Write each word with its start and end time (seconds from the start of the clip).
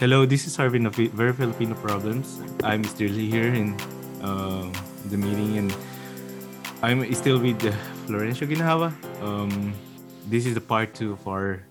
Hello, 0.00 0.26
this 0.26 0.44
is 0.44 0.56
Arvin 0.58 0.86
of 0.86 0.96
Very 0.96 1.32
Filipino 1.32 1.76
Problems. 1.76 2.42
I'm 2.64 2.82
still 2.82 3.14
here 3.14 3.54
in 3.54 3.78
uh, 4.22 4.66
the 5.06 5.16
meeting 5.16 5.56
and 5.56 5.76
I'm 6.82 7.06
still 7.14 7.38
with 7.38 7.64
uh, 7.64 7.70
Florencio 8.04 8.42
Ginhawa. 8.42 8.90
Um, 9.22 9.72
this 10.26 10.46
is 10.46 10.54
the 10.54 10.60
part 10.60 10.94
two 10.94 11.12
of 11.12 11.28
our 11.28 11.62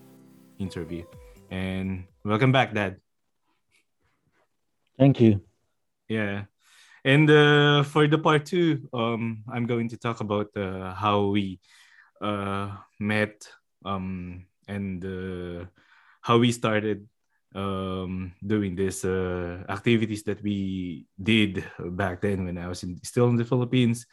interview. 0.58 1.04
And 1.52 2.06
welcome 2.24 2.54
back, 2.54 2.74
Dad. 2.74 2.96
Thank 4.98 5.20
you. 5.20 5.42
Yeah. 6.08 6.46
And 7.04 7.30
uh, 7.30 7.84
for 7.84 8.08
the 8.08 8.18
part 8.18 8.46
two, 8.46 8.88
um, 8.94 9.44
I'm 9.52 9.68
going 9.68 9.90
to 9.90 9.98
talk 9.98 10.22
about 10.22 10.48
uh, 10.56 10.94
how 10.94 11.28
we 11.28 11.60
uh, 12.22 12.72
met 13.02 13.50
um, 13.84 14.46
and 14.66 15.04
uh, 15.04 15.66
how 16.22 16.38
we 16.38 16.54
started 16.54 17.06
um, 17.56 18.34
doing 18.46 18.76
these 18.76 19.06
uh, 19.06 19.64
activities 19.70 20.24
that 20.24 20.42
we 20.42 21.06
did 21.22 21.64
back 21.80 22.22
then 22.22 22.46
when 22.46 22.58
I 22.58 22.68
was 22.68 22.84
in, 22.84 22.98
still 23.04 23.30
in 23.30 23.36
the 23.36 23.46
Philippines. 23.46 24.06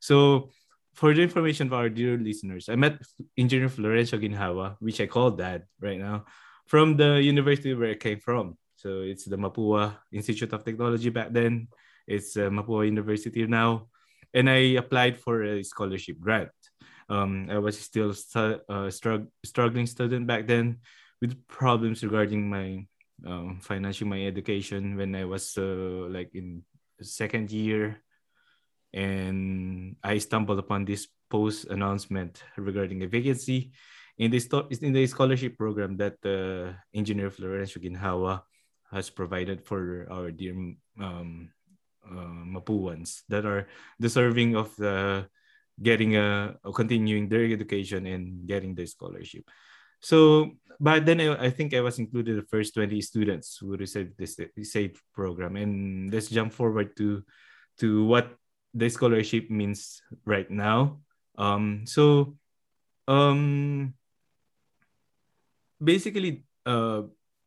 So, 0.00 0.50
for 0.94 1.14
the 1.14 1.22
information 1.22 1.68
of 1.68 1.74
our 1.74 1.88
dear 1.88 2.18
listeners, 2.18 2.68
I 2.68 2.74
met 2.74 2.98
Engineer 3.36 3.68
Florencio 3.68 4.18
Ginhawa, 4.18 4.76
which 4.80 5.00
I 5.00 5.06
call 5.06 5.30
Dad 5.30 5.62
right 5.80 5.98
now, 5.98 6.24
from 6.66 6.96
the 6.96 7.22
university 7.22 7.72
where 7.74 7.90
I 7.90 7.94
came 7.94 8.18
from. 8.18 8.58
So 8.78 9.02
it's 9.02 9.24
the 9.24 9.36
Mapua 9.36 9.96
Institute 10.12 10.52
of 10.52 10.64
Technology 10.64 11.10
back 11.10 11.32
then. 11.32 11.68
It's 12.06 12.36
uh, 12.36 12.50
Mapua 12.50 12.86
University 12.86 13.46
now, 13.46 13.88
and 14.32 14.48
I 14.48 14.78
applied 14.78 15.18
for 15.18 15.44
a 15.44 15.62
scholarship 15.62 16.18
grant. 16.20 16.50
Um, 17.08 17.48
I 17.50 17.58
was 17.58 17.78
still 17.78 18.14
stu- 18.14 18.60
uh, 18.68 18.88
strugg- 18.90 19.28
struggling 19.44 19.86
student 19.86 20.26
back 20.26 20.46
then, 20.46 20.78
with 21.20 21.46
problems 21.48 22.02
regarding 22.02 22.48
my 22.48 22.86
um, 23.26 23.58
financing 23.60 24.08
my 24.08 24.22
education 24.22 24.96
when 24.96 25.14
I 25.14 25.24
was 25.24 25.58
uh, 25.58 26.06
like 26.08 26.30
in 26.34 26.62
second 27.02 27.50
year, 27.50 28.00
and 28.92 29.96
I 30.02 30.18
stumbled 30.18 30.58
upon 30.58 30.84
this 30.84 31.08
post 31.30 31.66
announcement 31.66 32.42
regarding 32.56 33.02
a 33.02 33.08
vacancy 33.08 33.72
in 34.18 34.30
the 34.30 34.40
in 34.82 34.92
the 34.92 35.06
scholarship 35.06 35.58
program 35.58 35.96
that 35.96 36.18
uh, 36.24 36.74
Engineer 36.94 37.30
Florencio 37.30 37.82
Ginhawa 37.82 38.42
has 38.90 39.10
provided 39.10 39.64
for 39.64 40.06
our 40.10 40.30
dear 40.30 40.54
um, 41.00 41.50
uh, 42.06 42.42
Mapuans 42.46 43.22
that 43.28 43.44
are 43.44 43.68
deserving 44.00 44.56
of 44.56 44.74
the 44.76 45.28
getting 45.80 46.16
a 46.16 46.58
continuing 46.74 47.28
their 47.28 47.44
education 47.44 48.06
and 48.06 48.46
getting 48.46 48.74
the 48.74 48.86
scholarship. 48.86 49.44
So 50.00 50.58
but 50.80 51.06
then 51.06 51.20
I, 51.20 51.50
think 51.50 51.74
I 51.74 51.80
was 51.80 51.98
included 51.98 52.38
the 52.38 52.46
first 52.46 52.74
20 52.74 53.00
students 53.02 53.58
who 53.58 53.76
received 53.76 54.16
this 54.16 54.38
SAVE 54.62 54.94
program. 55.12 55.56
And 55.56 56.12
let's 56.12 56.28
jump 56.28 56.52
forward 56.52 56.96
to 56.98 57.24
to 57.78 58.04
what 58.06 58.34
the 58.74 58.88
scholarship 58.88 59.50
means 59.50 60.02
right 60.24 60.48
now. 60.50 61.00
Um, 61.36 61.82
so 61.86 62.36
um, 63.08 63.94
basically, 65.82 66.44
uh, 66.66 67.02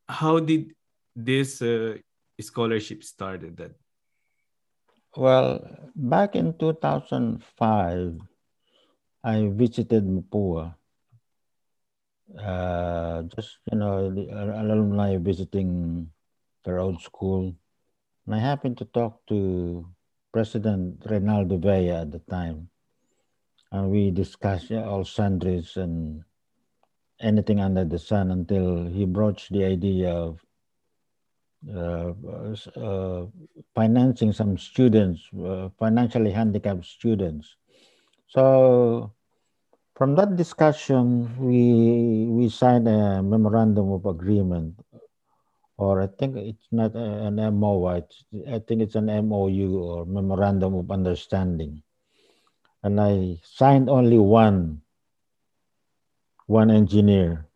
how 0.08 0.40
did 0.40 0.76
this 1.16 1.62
uh, 1.62 1.98
scholarship 2.40 3.04
started 3.04 3.56
then? 3.56 3.76
Well, 5.16 5.64
back 5.96 6.36
in 6.36 6.58
2005, 6.58 8.20
I 9.24 9.48
visited 9.52 10.04
Mapua 10.04 10.76
uh, 12.40 13.24
just 13.36 13.60
you 13.72 13.78
know 13.78 14.10
the 14.14 14.30
alumni 14.62 15.18
visiting 15.18 16.10
their 16.64 16.80
old 16.80 17.02
school 17.02 17.56
and 18.26 18.36
i 18.36 18.40
happened 18.40 18.78
to 18.78 18.86
talk 18.86 19.26
to 19.28 19.86
president 20.32 21.00
reynaldo 21.08 21.60
vea 21.60 21.90
at 21.90 22.12
the 22.12 22.20
time 22.30 22.70
and 23.72 23.90
we 23.90 24.12
discussed 24.12 24.72
all 24.72 25.04
sundries 25.04 25.78
and 25.78 26.24
anything 27.20 27.60
under 27.60 27.86
the 27.86 28.00
sun 28.00 28.32
until 28.32 28.86
he 28.88 29.06
broached 29.06 29.52
the 29.52 29.64
idea 29.64 30.12
of 30.12 30.40
uh, 31.70 32.14
uh, 32.76 33.26
financing 33.76 34.34
some 34.34 34.58
students, 34.58 35.22
uh, 35.46 35.70
financially 35.78 36.32
handicapped 36.32 36.86
students. 36.86 37.56
So 38.28 39.14
from 39.96 40.16
that 40.16 40.36
discussion, 40.36 41.28
we 41.38 42.28
we 42.32 42.50
signed 42.50 42.88
a 42.88 43.22
memorandum 43.22 43.92
of 43.92 44.06
agreement, 44.06 44.80
or 45.78 46.02
I 46.02 46.08
think 46.08 46.38
it's 46.38 46.68
not 46.72 46.96
an 46.96 47.36
MOU. 47.36 47.88
I 47.88 48.60
think 48.60 48.82
it's 48.82 48.96
an 48.96 49.12
MOU 49.28 49.80
or 49.80 50.06
memorandum 50.06 50.76
of 50.76 50.92
understanding, 50.92 51.84
and 52.84 53.00
I 53.00 53.38
signed 53.44 53.90
only 53.90 54.18
one 54.18 54.82
one 56.48 56.72
engineer 56.72 57.48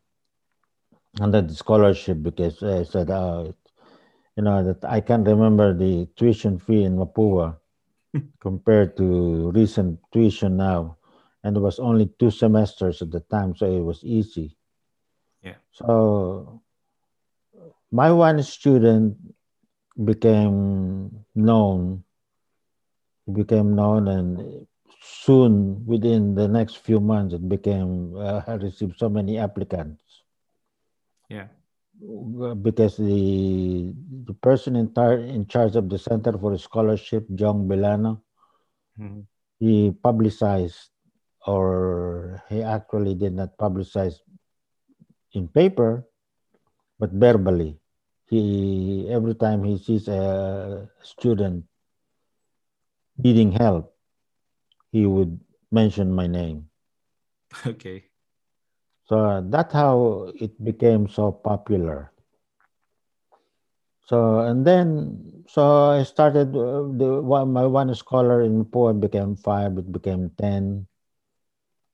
under 1.20 1.42
the 1.42 1.56
scholarship 1.56 2.22
because 2.22 2.62
I 2.64 2.84
said, 2.84 3.10
oh, 3.10 3.56
you 4.36 4.44
know, 4.44 4.64
that 4.64 4.84
I 4.84 5.00
can't 5.00 5.28
remember 5.28 5.74
the 5.74 6.08
tuition 6.16 6.60
fee 6.60 6.84
in 6.84 6.98
Mapua 6.98 7.58
compared 8.40 8.98
to 8.98 9.52
recent 9.52 10.00
tuition 10.12 10.58
now 10.58 10.98
and 11.46 11.56
it 11.56 11.60
was 11.60 11.78
only 11.78 12.10
two 12.18 12.32
semesters 12.32 13.04
at 13.04 13.12
the 13.12 13.20
time, 13.20 13.56
so 13.56 13.70
it 13.70 13.86
was 13.86 14.04
easy. 14.04 14.58
Yeah. 15.44 15.62
So 15.72 16.60
my 17.92 18.10
one 18.12 18.42
student 18.42 19.16
became 19.94 21.24
known, 21.36 22.04
became 23.32 23.76
known, 23.76 24.08
and 24.08 24.66
soon 25.00 25.86
within 25.86 26.34
the 26.34 26.48
next 26.48 26.82
few 26.82 27.00
months, 27.00 27.36
it 27.36 27.48
became 27.48 28.18
uh, 28.18 28.42
I 28.48 28.54
received 28.66 28.98
so 28.98 29.08
many 29.08 29.38
applicants. 29.38 30.02
Yeah. 31.30 31.54
Because 32.66 32.98
the 32.98 33.94
the 34.26 34.34
person 34.34 34.76
in, 34.76 34.92
tar- 34.98 35.22
in 35.22 35.46
charge 35.46 35.76
of 35.76 35.90
the 35.90 36.00
Center 36.00 36.34
for 36.34 36.58
Scholarship, 36.58 37.28
John 37.36 37.70
Belano, 37.70 38.26
mm-hmm. 39.00 39.22
he 39.60 39.94
publicized 39.94 40.90
or 41.48 42.42
he 42.50 42.62
actually 42.62 43.16
did 43.16 43.34
not 43.34 43.58
publicize 43.58 44.20
in 45.34 45.48
paper, 45.48 46.06
but 47.00 47.12
verbally. 47.12 47.80
He 48.28 49.08
every 49.10 49.36
time 49.36 49.64
he 49.64 49.78
sees 49.78 50.08
a 50.08 50.90
student 51.02 51.66
needing 53.18 53.52
help, 53.52 53.94
he 54.92 55.06
would 55.06 55.40
mention 55.72 56.12
my 56.12 56.28
name. 56.28 56.70
Okay. 57.68 58.10
So 59.06 59.42
that's 59.50 59.74
how 59.74 60.32
it 60.36 60.64
became 60.64 61.08
so 61.08 61.32
popular. 61.32 62.12
So 64.06 64.40
and 64.40 64.66
then 64.66 65.44
so 65.48 65.92
I 65.92 66.04
started 66.04 66.56
uh, 66.56 66.84
the 66.98 67.22
one 67.22 67.52
my 67.54 67.66
one 67.66 67.94
scholar 67.96 68.42
in 68.42 68.66
poem 68.66 69.00
became 69.00 69.36
five, 69.36 69.78
it 69.78 69.92
became 69.92 70.30
ten. 70.38 70.88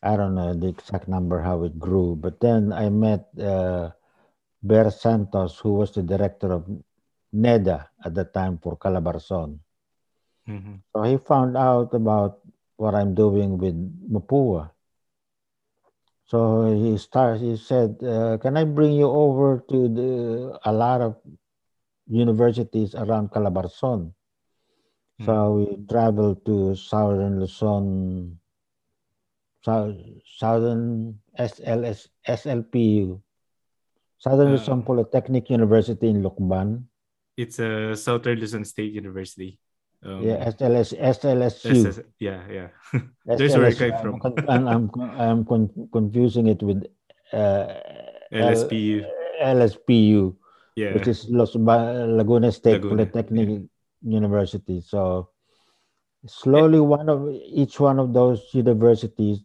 I 0.01 0.17
don't 0.17 0.33
know 0.33 0.53
the 0.53 0.67
exact 0.67 1.07
number 1.07 1.41
how 1.41 1.63
it 1.63 1.77
grew, 1.77 2.15
but 2.15 2.39
then 2.39 2.73
I 2.73 2.89
met 2.89 3.29
uh, 3.37 3.91
Ber 4.63 4.89
Santos, 4.89 5.59
who 5.59 5.73
was 5.73 5.91
the 5.93 6.01
director 6.01 6.51
of 6.51 6.65
NEDA 7.33 7.87
at 8.03 8.13
the 8.13 8.25
time 8.25 8.57
for 8.57 8.77
Calabarzon. 8.77 9.59
Mm-hmm. 10.49 10.75
So 10.91 11.03
he 11.03 11.17
found 11.17 11.55
out 11.55 11.93
about 11.93 12.39
what 12.77 12.95
I'm 12.95 13.13
doing 13.13 13.57
with 13.57 13.77
Mapua. 14.09 14.71
So 16.25 16.73
he 16.73 16.97
started. 16.97 17.41
He 17.41 17.57
said, 17.57 18.01
uh, 18.01 18.37
"Can 18.41 18.57
I 18.57 18.63
bring 18.63 18.97
you 18.97 19.05
over 19.05 19.61
to 19.69 19.77
the 19.85 20.09
a 20.65 20.73
lot 20.73 21.01
of 21.01 21.19
universities 22.07 22.95
around 22.95 23.29
Calabarzon?" 23.29 24.09
Mm-hmm. 25.21 25.25
So 25.25 25.61
we 25.61 25.65
traveled 25.85 26.41
to 26.49 26.73
southern 26.73 27.37
Luzon, 27.39 28.40
Southern 29.63 31.19
SLS, 31.37 32.07
SLPU, 32.27 33.21
Southern 34.17 34.47
uh, 34.47 34.51
Luzon 34.51 34.83
Polytechnic 34.83 35.49
University 35.49 36.09
in 36.09 36.23
Lucban. 36.23 36.85
It's 37.37 37.59
a 37.59 37.95
Southern 37.95 38.39
Luzon 38.39 38.65
State 38.65 38.93
University. 38.93 39.59
Um, 40.03 40.21
yeah, 40.23 40.49
SLS, 40.49 40.97
SLSU. 40.97 41.85
SS, 41.85 42.01
yeah, 42.19 42.41
yeah. 42.49 42.67
There's 43.25 43.55
where 43.55 43.67
I 43.67 43.73
came 43.73 43.93
from. 44.01 44.21
I'm, 44.47 44.67
I'm, 44.67 44.91
I'm 44.97 45.45
con- 45.45 45.89
confusing 45.93 46.47
it 46.47 46.61
with 46.63 46.85
uh, 47.33 47.67
LSPU. 48.33 49.05
L- 49.41 49.55
LSPU, 49.55 50.35
yeah. 50.75 50.93
which 50.93 51.07
is 51.07 51.29
Los 51.29 51.55
ba- 51.55 52.05
Laguna 52.07 52.51
State 52.51 52.81
Laguna, 52.81 53.05
Polytechnic 53.05 53.49
yeah. 53.49 53.59
University. 54.01 54.81
So 54.81 55.29
slowly, 56.25 56.79
one 56.79 57.09
of 57.09 57.29
each 57.29 57.79
one 57.79 57.99
of 57.99 58.13
those 58.13 58.41
universities 58.53 59.43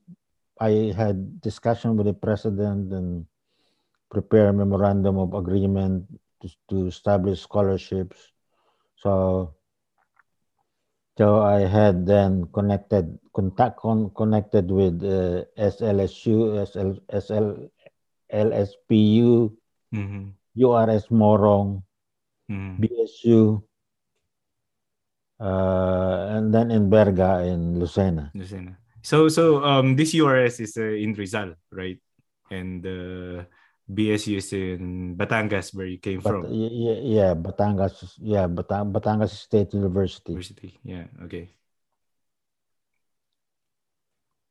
I 0.61 0.93
had 0.97 1.41
discussion 1.41 1.97
with 1.97 2.07
the 2.07 2.15
president 2.15 2.93
and 2.93 3.27
prepare 4.11 4.49
a 4.49 4.53
memorandum 4.53 5.19
of 5.19 5.35
agreement 5.35 6.07
to, 6.41 6.49
to 6.71 6.87
establish 6.87 7.43
scholarships. 7.43 8.33
So 8.97 9.55
so 11.19 11.41
I 11.41 11.61
had 11.61 12.07
then 12.07 12.49
connected 12.53 13.19
contact 13.35 13.81
con, 13.81 14.11
connected 14.17 14.71
with 14.71 15.03
uh, 15.03 15.45
SLSU, 15.57 16.61
SL, 16.69 17.01
SL, 17.09 17.69
LSPU, 18.33 19.53
mm-hmm. 19.95 20.25
URS 20.57 21.09
Morong, 21.09 21.83
Mm-hmm. 22.51 22.79
BSU, 22.79 23.63
and 25.41 26.53
then 26.55 26.69
Enverga 26.71 27.47
in 27.47 27.77
Lucena. 27.77 28.33
Lucena. 28.35 28.77
So 29.03 29.29
so 29.29 29.63
um 29.65 29.97
this 29.97 30.15
URS 30.15 30.61
is 30.61 30.77
uh, 30.77 30.83
in 30.97 31.15
Rizal, 31.15 31.55
right? 31.71 31.99
And 32.51 32.85
uh, 32.87 33.45
BSU 33.91 34.39
is 34.39 34.53
in 34.53 35.15
Batangas, 35.17 35.75
where 35.75 35.87
you 35.87 35.99
came 35.99 36.21
But 36.21 36.31
from. 36.31 36.51
yeah, 36.51 36.99
yeah, 37.03 37.35
Batangas, 37.35 38.15
yeah, 38.19 38.47
Batang, 38.47 38.93
Batangas 38.93 39.31
State 39.31 39.75
University. 39.75 40.33
University. 40.33 40.79
Yeah. 40.83 41.07
Okay. 41.23 41.51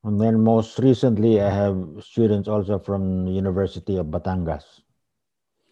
And 0.04 0.22
then 0.22 0.40
most 0.40 0.78
recently, 0.80 1.42
I 1.42 1.50
have 1.50 1.76
students 2.00 2.48
also 2.48 2.78
from 2.80 3.28
University 3.28 3.98
of 3.98 4.08
Batangas. 4.08 4.64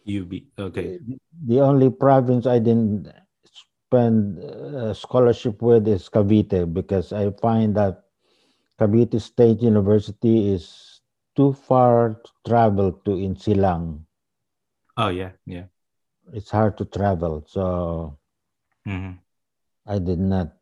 UB. 0.04 0.32
Okay. 0.58 0.98
The 1.46 1.60
only 1.60 1.88
province 1.88 2.44
I 2.44 2.58
didn't 2.58 3.08
spend 3.88 4.38
uh, 4.40 4.92
scholarship 4.94 5.60
with 5.60 5.86
is 5.88 6.08
Cavite 6.08 6.72
because 6.72 7.12
I 7.12 7.30
find 7.40 7.76
that 7.76 8.04
Cavite 8.80 9.20
State 9.20 9.60
University 9.60 10.52
is 10.52 11.00
too 11.36 11.52
far 11.52 12.14
to 12.24 12.30
travel 12.46 12.92
to 13.04 13.10
Insilang. 13.12 14.00
Oh 14.96 15.08
yeah. 15.08 15.32
Yeah. 15.46 15.66
It's 16.32 16.50
hard 16.50 16.76
to 16.78 16.84
travel, 16.84 17.44
so 17.46 18.18
Mm-hmm. 18.86 19.16
I 19.86 19.98
did 19.98 20.20
not 20.20 20.52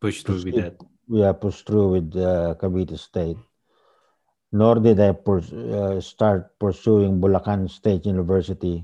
Push 0.00 0.22
through 0.22 0.42
with 0.42 0.54
that. 0.58 0.74
yeah, 1.06 1.32
push 1.32 1.62
through 1.62 1.88
with 1.94 2.10
uh, 2.16 2.54
Cavite 2.58 2.98
State. 2.98 3.38
Nor 4.52 4.82
did 4.82 4.98
I 4.98 5.12
purs- 5.12 5.52
uh, 5.52 6.00
start 6.00 6.58
pursuing 6.58 7.20
Bulacan 7.20 7.70
State 7.70 8.06
University 8.06 8.82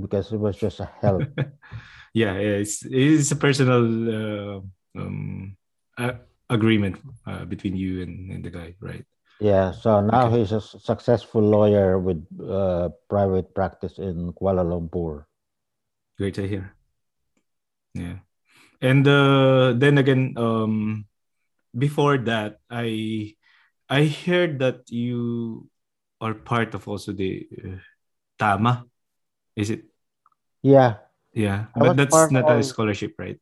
because 0.00 0.32
it 0.32 0.38
was 0.40 0.56
just 0.56 0.80
a 0.80 0.88
help. 1.00 1.28
yeah, 2.14 2.34
yeah, 2.38 2.56
it's 2.62 2.84
it's 2.86 3.30
a 3.30 3.36
personal 3.36 3.84
uh, 4.08 4.60
um 4.96 5.56
uh, 5.98 6.12
agreement 6.50 6.98
uh, 7.26 7.44
between 7.44 7.76
you 7.76 8.02
and, 8.02 8.30
and 8.30 8.44
the 8.44 8.50
guy, 8.50 8.74
right? 8.80 9.04
yeah, 9.40 9.72
so 9.72 10.00
now 10.00 10.28
Okay. 10.28 10.38
he's 10.38 10.52
a 10.52 10.60
successful 10.60 11.42
lawyer 11.42 11.98
with 11.98 12.24
uh, 12.40 12.90
private 13.08 13.54
practice 13.54 13.98
in 13.98 14.32
Kuala 14.34 14.62
Lumpur. 14.64 15.24
Great 16.18 16.34
to 16.34 16.46
hear. 16.46 16.74
Yeah. 17.94 18.18
And 18.80 19.06
uh, 19.06 19.74
then 19.76 19.98
again, 19.98 20.34
um, 20.36 21.06
before 21.76 22.18
that, 22.26 22.58
I 22.70 23.34
I 23.88 24.06
heard 24.06 24.58
that 24.60 24.90
you 24.90 25.68
are 26.20 26.34
part 26.34 26.74
of 26.74 26.88
also 26.88 27.12
the 27.12 27.46
uh, 27.64 27.78
Tama. 28.38 28.86
Is 29.56 29.70
it? 29.70 29.84
Yeah, 30.62 31.02
Yeah, 31.32 31.66
I 31.74 31.78
but 31.80 31.96
that's 31.96 32.30
not 32.30 32.50
a 32.50 32.62
scholarship, 32.62 33.14
right? 33.18 33.40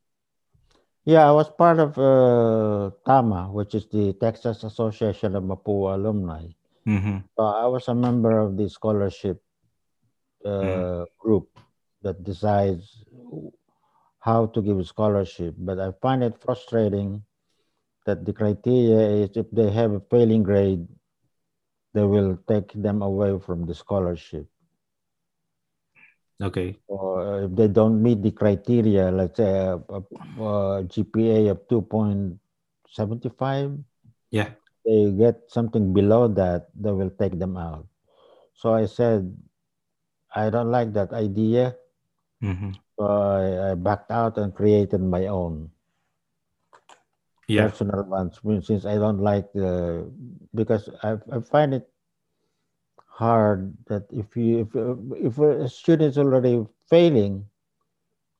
Yeah, 1.04 1.26
I 1.26 1.32
was 1.32 1.50
part 1.50 1.80
of 1.80 1.98
uh, 1.98 2.94
TAMA, 3.04 3.50
which 3.50 3.74
is 3.74 3.86
the 3.90 4.12
Texas 4.14 4.62
Association 4.62 5.34
of 5.34 5.42
Mapua 5.42 5.94
Alumni. 5.94 6.46
Mm-hmm. 6.86 7.18
So 7.36 7.42
I 7.42 7.66
was 7.66 7.88
a 7.88 7.94
member 7.94 8.38
of 8.38 8.56
the 8.56 8.68
scholarship 8.68 9.42
uh, 10.44 11.04
group 11.18 11.58
that 12.02 12.22
decides 12.22 13.04
how 14.20 14.46
to 14.46 14.62
give 14.62 14.78
a 14.78 14.84
scholarship. 14.84 15.54
But 15.58 15.80
I 15.80 15.92
find 16.00 16.22
it 16.22 16.40
frustrating 16.40 17.22
that 18.06 18.24
the 18.24 18.32
criteria 18.32 19.24
is 19.24 19.36
if 19.36 19.50
they 19.50 19.70
have 19.70 19.92
a 19.92 20.02
failing 20.10 20.42
grade, 20.42 20.86
they 21.92 22.04
will 22.04 22.38
take 22.46 22.72
them 22.72 23.02
away 23.02 23.38
from 23.40 23.66
the 23.66 23.74
scholarship. 23.74 24.46
Okay. 26.40 26.78
Or 26.88 27.20
uh, 27.20 27.44
if 27.46 27.56
they 27.56 27.68
don't 27.68 28.02
meet 28.02 28.22
the 28.22 28.32
criteria, 28.32 29.10
let's 29.10 29.36
say 29.38 29.68
uh, 29.68 29.78
uh, 29.88 30.00
a, 30.38 30.42
a, 30.42 30.80
a 30.80 30.84
GPA 30.84 31.50
of 31.50 31.66
2.75, 31.68 33.84
Yeah. 34.30 34.50
they 34.84 35.12
get 35.12 35.42
something 35.48 35.92
below 35.92 36.28
that, 36.28 36.68
they 36.74 36.92
will 36.92 37.10
take 37.10 37.38
them 37.38 37.56
out. 37.56 37.86
So 38.54 38.74
I 38.74 38.86
said, 38.86 39.36
I 40.34 40.50
don't 40.50 40.70
like 40.70 40.92
that 40.94 41.12
idea. 41.12 41.76
Mm-hmm. 42.42 42.70
So 42.98 43.04
I, 43.06 43.70
I 43.70 43.74
backed 43.74 44.10
out 44.10 44.38
and 44.38 44.54
created 44.54 45.02
my 45.02 45.26
own 45.26 45.70
Yeah. 47.48 47.56
personal 47.56 48.04
ones 48.04 48.40
since 48.66 48.84
I 48.86 48.96
don't 48.96 49.20
like 49.20 49.52
the 49.52 50.10
because 50.54 50.88
I, 51.02 51.18
I 51.32 51.40
find 51.40 51.74
it 51.74 51.88
hard 53.10 53.74
that 53.88 54.06
if 54.10 54.36
you 54.36 54.60
if 54.64 54.70
if 55.26 55.38
a 55.38 55.68
student 55.68 56.10
is 56.10 56.18
already 56.18 56.66
failing, 56.88 57.44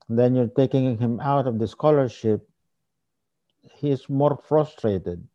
then 0.09 0.35
you're 0.35 0.49
taking 0.57 0.99
him 0.99 1.21
out 1.21 1.47
of 1.47 1.59
the 1.59 1.69
scholarship. 1.69 2.49
He's 3.77 4.09
more 4.09 4.37
frustrated 4.49 5.29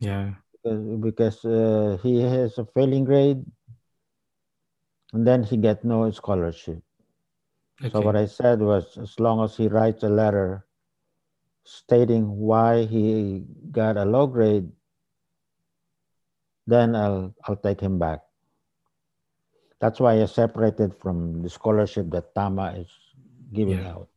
Yeah. 0.00 0.34
because, 1.00 1.44
uh, 1.44 1.98
he 2.02 2.20
has 2.20 2.58
a 2.58 2.64
failing 2.66 3.04
grade, 3.04 3.44
and 5.12 5.26
then 5.26 5.42
he 5.44 5.56
get 5.56 5.84
no 5.84 6.10
scholarship. 6.10 6.82
Okay. 7.82 7.90
So 7.90 8.00
what 8.02 8.16
I 8.16 8.26
said 8.26 8.60
was, 8.60 8.96
as 8.98 9.18
long 9.20 9.42
as 9.44 9.56
he 9.56 9.68
writes 9.68 10.02
a 10.02 10.08
letter 10.08 10.66
stating 11.64 12.36
why 12.38 12.84
he 12.84 13.44
got 13.70 13.96
a 13.96 14.04
low 14.04 14.26
grade, 14.26 14.70
then 16.66 16.94
I'll 16.96 17.34
I'll 17.44 17.56
take 17.56 17.80
him 17.80 17.98
back. 17.98 18.20
That's 19.82 19.98
why 19.98 20.22
I 20.22 20.30
separated 20.30 20.94
from 20.94 21.42
the 21.42 21.50
scholarship 21.50 22.06
that 22.14 22.30
Tama 22.38 22.78
is 22.78 22.90
giving 23.50 23.82
Yeah. 23.82 23.98
out. 23.98 24.08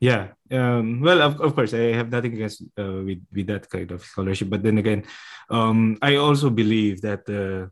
Yeah. 0.00 0.36
Um, 0.52 1.00
well, 1.00 1.20
of, 1.24 1.40
of 1.40 1.56
course, 1.56 1.72
I 1.72 1.96
have 1.96 2.12
nothing 2.12 2.36
against 2.36 2.64
uh, 2.76 3.00
with 3.04 3.20
with 3.32 3.46
that 3.48 3.68
kind 3.68 3.88
of 3.92 4.04
scholarship, 4.04 4.48
but 4.52 4.60
then 4.60 4.76
again, 4.76 5.04
um, 5.48 5.96
I 6.00 6.16
also 6.16 6.48
believe 6.52 7.00
that 7.00 7.24
uh, 7.28 7.68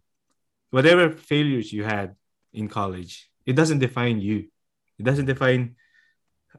whatever 0.72 1.12
failures 1.12 1.72
you 1.72 1.84
had, 1.84 2.16
in 2.52 2.68
college, 2.68 3.28
it 3.44 3.52
doesn't 3.56 3.78
define 3.80 4.20
you. 4.25 4.48
It 4.98 5.04
doesn't 5.04 5.28
define 5.28 5.76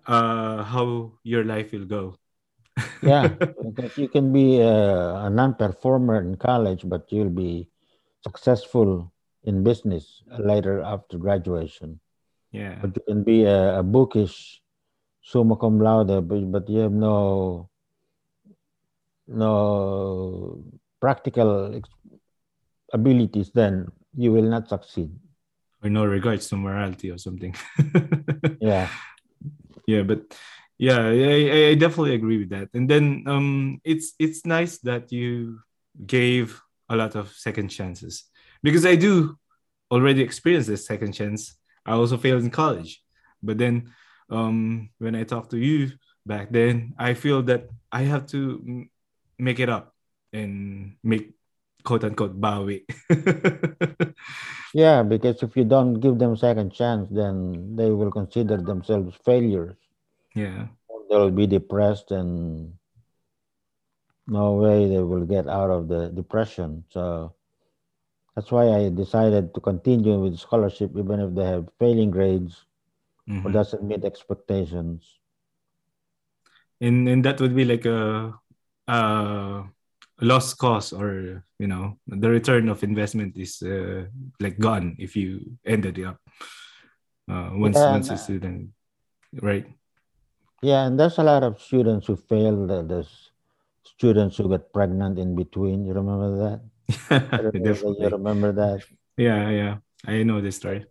uh, 0.05 0.61
how 0.63 1.17
your 1.25 1.43
life 1.43 1.73
will 1.73 1.85
go. 1.89 2.13
yeah, 3.01 3.27
because 3.65 3.97
you 3.97 4.07
can 4.07 4.29
be 4.33 4.61
a, 4.61 5.25
a 5.25 5.29
non-performer 5.29 6.21
in 6.21 6.37
college, 6.37 6.85
but 6.85 7.09
you'll 7.11 7.33
be 7.33 7.69
successful 8.23 9.11
in 9.43 9.63
business 9.63 10.23
later 10.37 10.81
after 10.81 11.17
graduation. 11.17 11.99
Yeah. 12.51 12.79
But 12.81 12.95
you 12.95 13.03
can 13.07 13.23
be 13.23 13.43
a, 13.45 13.79
a 13.79 13.83
bookish 13.83 14.61
summa 15.21 15.55
cum 15.55 15.79
laude, 15.79 16.27
but, 16.27 16.51
but 16.51 16.69
you 16.69 16.79
have 16.79 16.91
no 16.91 17.69
no 19.27 20.63
practical 20.99 21.79
abilities, 22.91 23.51
then 23.53 23.87
you 24.15 24.31
will 24.33 24.49
not 24.49 24.67
succeed. 24.67 25.11
Or 25.83 25.89
no 25.89 26.03
regards 26.05 26.49
to 26.49 26.57
morality 26.57 27.11
or 27.11 27.17
something. 27.17 27.55
yeah. 28.59 28.89
Yeah, 29.85 30.01
but 30.01 30.35
yeah, 30.77 30.99
I, 30.99 31.69
I 31.69 31.75
definitely 31.75 32.15
agree 32.15 32.37
with 32.39 32.49
that. 32.49 32.69
And 32.73 32.89
then 32.89 33.23
um 33.27 33.79
it's 33.83 34.13
it's 34.19 34.45
nice 34.45 34.79
that 34.79 35.11
you 35.11 35.59
gave 36.05 36.59
a 36.89 36.95
lot 36.95 37.15
of 37.15 37.31
second 37.31 37.69
chances 37.69 38.25
because 38.63 38.85
I 38.85 38.95
do 38.95 39.37
already 39.91 40.21
experience 40.21 40.67
this 40.67 40.85
second 40.85 41.13
chance. 41.13 41.55
I 41.85 41.93
also 41.93 42.17
failed 42.17 42.43
in 42.43 42.51
college. 42.51 43.01
But 43.41 43.57
then 43.57 43.93
um 44.29 44.89
when 44.99 45.15
I 45.15 45.23
talk 45.23 45.49
to 45.49 45.57
you 45.57 45.91
back 46.25 46.51
then, 46.51 46.93
I 46.97 47.13
feel 47.13 47.41
that 47.43 47.69
I 47.91 48.03
have 48.03 48.27
to 48.27 48.85
make 49.37 49.59
it 49.59 49.69
up 49.69 49.95
and 50.33 50.95
make 51.03 51.33
quote 51.83 52.03
unquote 52.03 52.39
bawi. 52.39 52.83
yeah, 54.73 55.03
because 55.03 55.41
if 55.41 55.55
you 55.55 55.63
don't 55.63 55.99
give 55.99 56.19
them 56.19 56.35
second 56.35 56.73
chance, 56.73 57.07
then 57.09 57.75
they 57.75 57.89
will 57.89 58.11
consider 58.11 58.57
themselves 58.57 59.15
failures. 59.25 59.75
Yeah. 60.35 60.67
They'll 61.09 61.31
be 61.31 61.47
depressed 61.47 62.11
and 62.11 62.73
no 64.29 64.53
way 64.53 64.87
they 64.87 65.01
will 65.01 65.25
get 65.25 65.47
out 65.47 65.69
of 65.69 65.87
the 65.87 66.09
depression. 66.09 66.83
So 66.89 67.33
that's 68.35 68.51
why 68.51 68.69
I 68.69 68.89
decided 68.89 69.53
to 69.53 69.59
continue 69.59 70.19
with 70.19 70.37
scholarship 70.37 70.91
even 70.95 71.19
if 71.19 71.35
they 71.35 71.45
have 71.45 71.67
failing 71.79 72.11
grades 72.11 72.65
mm-hmm. 73.27 73.45
or 73.45 73.51
doesn't 73.51 73.83
meet 73.83 74.05
expectations. 74.05 75.19
And 76.79 77.09
and 77.09 77.25
that 77.25 77.41
would 77.41 77.55
be 77.55 77.65
like 77.65 77.85
a 77.85 78.33
uh 78.87 79.63
lost 80.21 80.57
cause 80.57 80.93
or 80.93 81.43
you 81.59 81.67
know 81.67 81.97
the 82.07 82.29
return 82.29 82.69
of 82.69 82.83
investment 82.83 83.37
is 83.37 83.61
uh, 83.63 84.03
like 84.39 84.59
gone 84.59 84.95
if 84.99 85.15
you 85.15 85.39
ended 85.65 85.97
it 85.97 86.05
up 86.05 86.19
uh, 87.31 87.49
once 87.53 87.77
yeah, 87.77 87.91
once 87.91 88.09
a 88.09 88.17
student 88.17 88.69
right 89.41 89.65
yeah 90.61 90.85
and 90.85 90.99
there's 90.99 91.19
a 91.19 91.23
lot 91.23 91.43
of 91.43 91.61
students 91.61 92.07
who 92.07 92.17
fail 92.17 92.67
there's 92.67 93.31
students 93.99 94.39
who 94.39 94.47
get 94.47 94.71
pregnant 94.71 95.19
in 95.19 95.35
between 95.35 95.83
you 95.85 95.93
remember 95.93 96.31
that 96.39 96.59
remember, 97.53 97.91
you 97.99 98.09
remember 98.09 98.51
that 98.55 98.79
yeah 99.17 99.49
yeah 99.51 99.73
i 100.07 100.23
know 100.23 100.39
this 100.39 100.55
story 100.55 100.87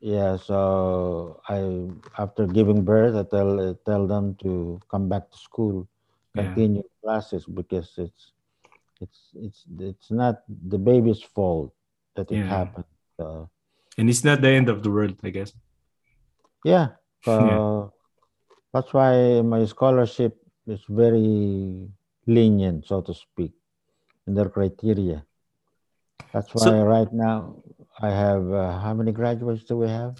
yeah 0.00 0.34
so 0.40 1.38
i 1.52 1.60
after 2.16 2.48
giving 2.48 2.82
birth 2.82 3.14
i 3.14 3.24
tell 3.28 3.60
I 3.60 3.76
tell 3.84 4.08
them 4.08 4.34
to 4.42 4.80
come 4.88 5.12
back 5.12 5.30
to 5.30 5.38
school 5.38 5.86
continue 6.34 6.82
yeah. 6.82 7.00
classes 7.04 7.44
because 7.44 7.92
it's 8.00 8.32
it's 9.00 9.20
it's 9.34 9.60
it's 9.78 10.10
not 10.10 10.42
the 10.48 10.78
baby's 10.78 11.22
fault 11.22 11.72
that 12.14 12.30
it 12.30 12.38
yeah. 12.38 12.48
happened. 12.48 12.88
So, 13.18 13.50
and 13.98 14.08
it's 14.08 14.24
not 14.24 14.40
the 14.40 14.48
end 14.48 14.68
of 14.68 14.82
the 14.82 14.90
world, 14.90 15.16
I 15.22 15.30
guess. 15.30 15.52
Yeah. 16.64 16.96
So 17.24 17.34
yeah. 17.50 17.88
that's 18.72 18.92
why 18.94 19.42
my 19.42 19.64
scholarship 19.66 20.38
is 20.66 20.80
very 20.88 21.88
lenient, 22.26 22.86
so 22.86 23.00
to 23.00 23.14
speak, 23.14 23.52
in 24.26 24.34
their 24.34 24.48
criteria. 24.48 25.24
That's 26.32 26.54
why 26.54 26.64
so, 26.64 26.84
right 26.84 27.12
now 27.12 27.62
I 28.00 28.10
have 28.10 28.50
uh, 28.50 28.78
how 28.78 28.94
many 28.94 29.12
graduates 29.12 29.64
do 29.64 29.76
we 29.76 29.88
have? 29.88 30.16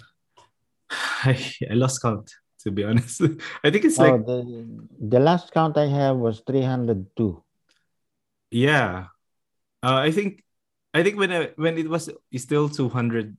I, 1.23 1.39
I 1.69 1.73
lost 1.73 2.01
count 2.01 2.29
to 2.63 2.71
be 2.71 2.83
honest. 2.83 3.21
I 3.63 3.69
think 3.69 3.85
it's 3.85 3.99
oh, 3.99 4.03
like 4.03 4.25
the, 4.25 4.87
the 4.99 5.19
last 5.19 5.51
count 5.51 5.77
I 5.77 5.87
have 5.87 6.17
was 6.17 6.41
302. 6.47 7.43
Yeah, 8.51 9.07
uh, 9.81 9.97
I 9.97 10.11
think 10.11 10.43
I 10.93 11.03
think 11.03 11.17
when 11.17 11.31
I, 11.31 11.49
when 11.55 11.77
it 11.77 11.89
was 11.89 12.09
still 12.37 12.69
two 12.69 12.87
hundred 12.87 13.35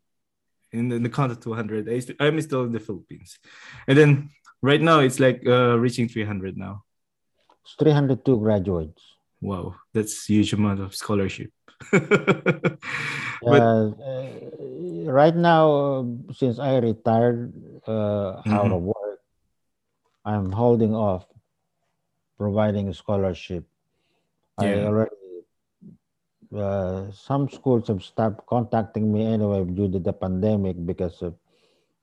in 0.73 0.89
the, 0.89 0.97
in 0.97 1.03
the 1.03 1.09
count 1.09 1.31
of 1.31 1.41
two 1.41 1.55
hundred, 1.55 1.89
I 1.89 2.01
st- 2.01 2.21
I'm 2.21 2.41
still 2.41 2.65
in 2.65 2.73
the 2.73 2.81
Philippines, 2.81 3.39
and 3.87 3.97
then 3.97 4.31
right 4.61 4.83
now 4.83 5.01
it's 5.01 5.21
like 5.21 5.47
uh, 5.47 5.79
reaching 5.79 6.09
three 6.09 6.25
hundred 6.25 6.57
now. 6.59 6.83
It's 7.65 7.75
three 7.75 7.93
hundred 7.93 8.25
two 8.25 8.39
graduates. 8.39 9.03
Wow, 9.41 9.77
that's 9.93 10.27
huge 10.27 10.53
amount 10.53 10.81
of 10.81 10.95
scholarship. 10.95 11.51
but 11.93 12.81
uh, 13.43 13.91
right 15.11 15.35
now, 15.35 16.07
since 16.33 16.59
I 16.59 16.79
retired 16.79 17.53
uh, 17.87 18.41
mm-hmm. 18.41 18.53
out 18.53 18.73
of 18.73 18.83
work, 18.83 19.21
I'm 20.25 20.53
holding 20.53 20.95
off 20.95 21.27
providing 22.39 22.93
scholarship 22.93 23.65
yeah. 24.61 24.69
I 24.69 24.85
already 24.85 25.11
uh, 26.55 27.11
some 27.11 27.51
schools 27.51 27.89
have 27.89 28.03
stopped 28.03 28.47
contacting 28.47 29.13
me 29.13 29.27
anyway 29.27 29.65
due 29.65 29.91
to 29.91 29.99
the 29.99 30.13
pandemic 30.13 30.77
because 30.87 31.21
of 31.23 31.35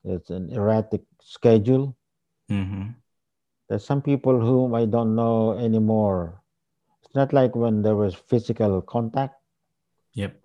it's 0.04 0.28
an 0.30 0.50
erratic 0.50 1.02
schedule. 1.22 1.96
Mm-hmm. 2.50 2.90
There's 3.72 3.86
some 3.86 4.02
people 4.02 4.38
whom 4.38 4.74
I 4.74 4.84
don't 4.84 5.16
know 5.16 5.56
anymore. 5.56 6.42
It's 7.02 7.14
not 7.14 7.32
like 7.32 7.56
when 7.56 7.80
there 7.80 7.96
was 7.96 8.14
physical 8.14 8.82
contact. 8.82 9.36
Yep. 10.12 10.36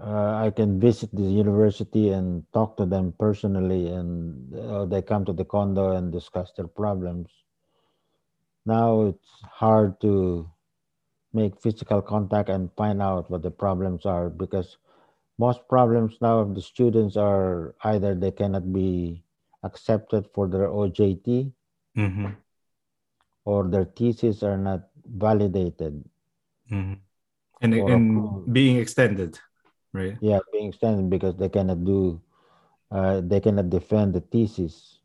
Uh, 0.00 0.40
I 0.40 0.50
can 0.56 0.80
visit 0.80 1.10
the 1.12 1.28
university 1.28 2.08
and 2.16 2.42
talk 2.54 2.78
to 2.78 2.86
them 2.86 3.12
personally, 3.20 3.88
and 3.88 4.48
uh, 4.56 4.86
they 4.86 5.02
come 5.02 5.26
to 5.26 5.34
the 5.34 5.44
condo 5.44 5.92
and 5.92 6.10
discuss 6.10 6.52
their 6.56 6.66
problems. 6.66 7.28
Now 8.64 9.12
it's 9.12 9.28
hard 9.44 10.00
to 10.00 10.48
make 11.34 11.60
physical 11.60 12.00
contact 12.00 12.48
and 12.48 12.72
find 12.78 13.02
out 13.02 13.30
what 13.30 13.42
the 13.42 13.50
problems 13.50 14.06
are 14.06 14.30
because 14.30 14.78
most 15.36 15.68
problems 15.68 16.16
now 16.22 16.38
of 16.38 16.54
the 16.54 16.62
students 16.62 17.18
are 17.18 17.74
either 17.84 18.14
they 18.14 18.32
cannot 18.32 18.72
be 18.72 19.22
accepted 19.62 20.24
for 20.32 20.48
their 20.48 20.68
OJT 20.68 21.52
mm-hmm. 21.96 22.26
or 23.44 23.68
their 23.68 23.84
thesis 23.84 24.42
are 24.42 24.58
not 24.58 24.88
validated. 25.04 26.04
Mm-hmm. 26.70 26.94
And, 27.62 27.74
and 27.74 28.52
being 28.52 28.76
extended, 28.76 29.38
right? 29.92 30.16
Yeah, 30.20 30.40
being 30.52 30.68
extended 30.68 31.08
because 31.08 31.36
they 31.36 31.48
cannot 31.48 31.84
do, 31.84 32.20
uh, 32.90 33.22
they 33.24 33.40
cannot 33.40 33.70
defend 33.70 34.14
the 34.14 34.20
thesis. 34.20 34.98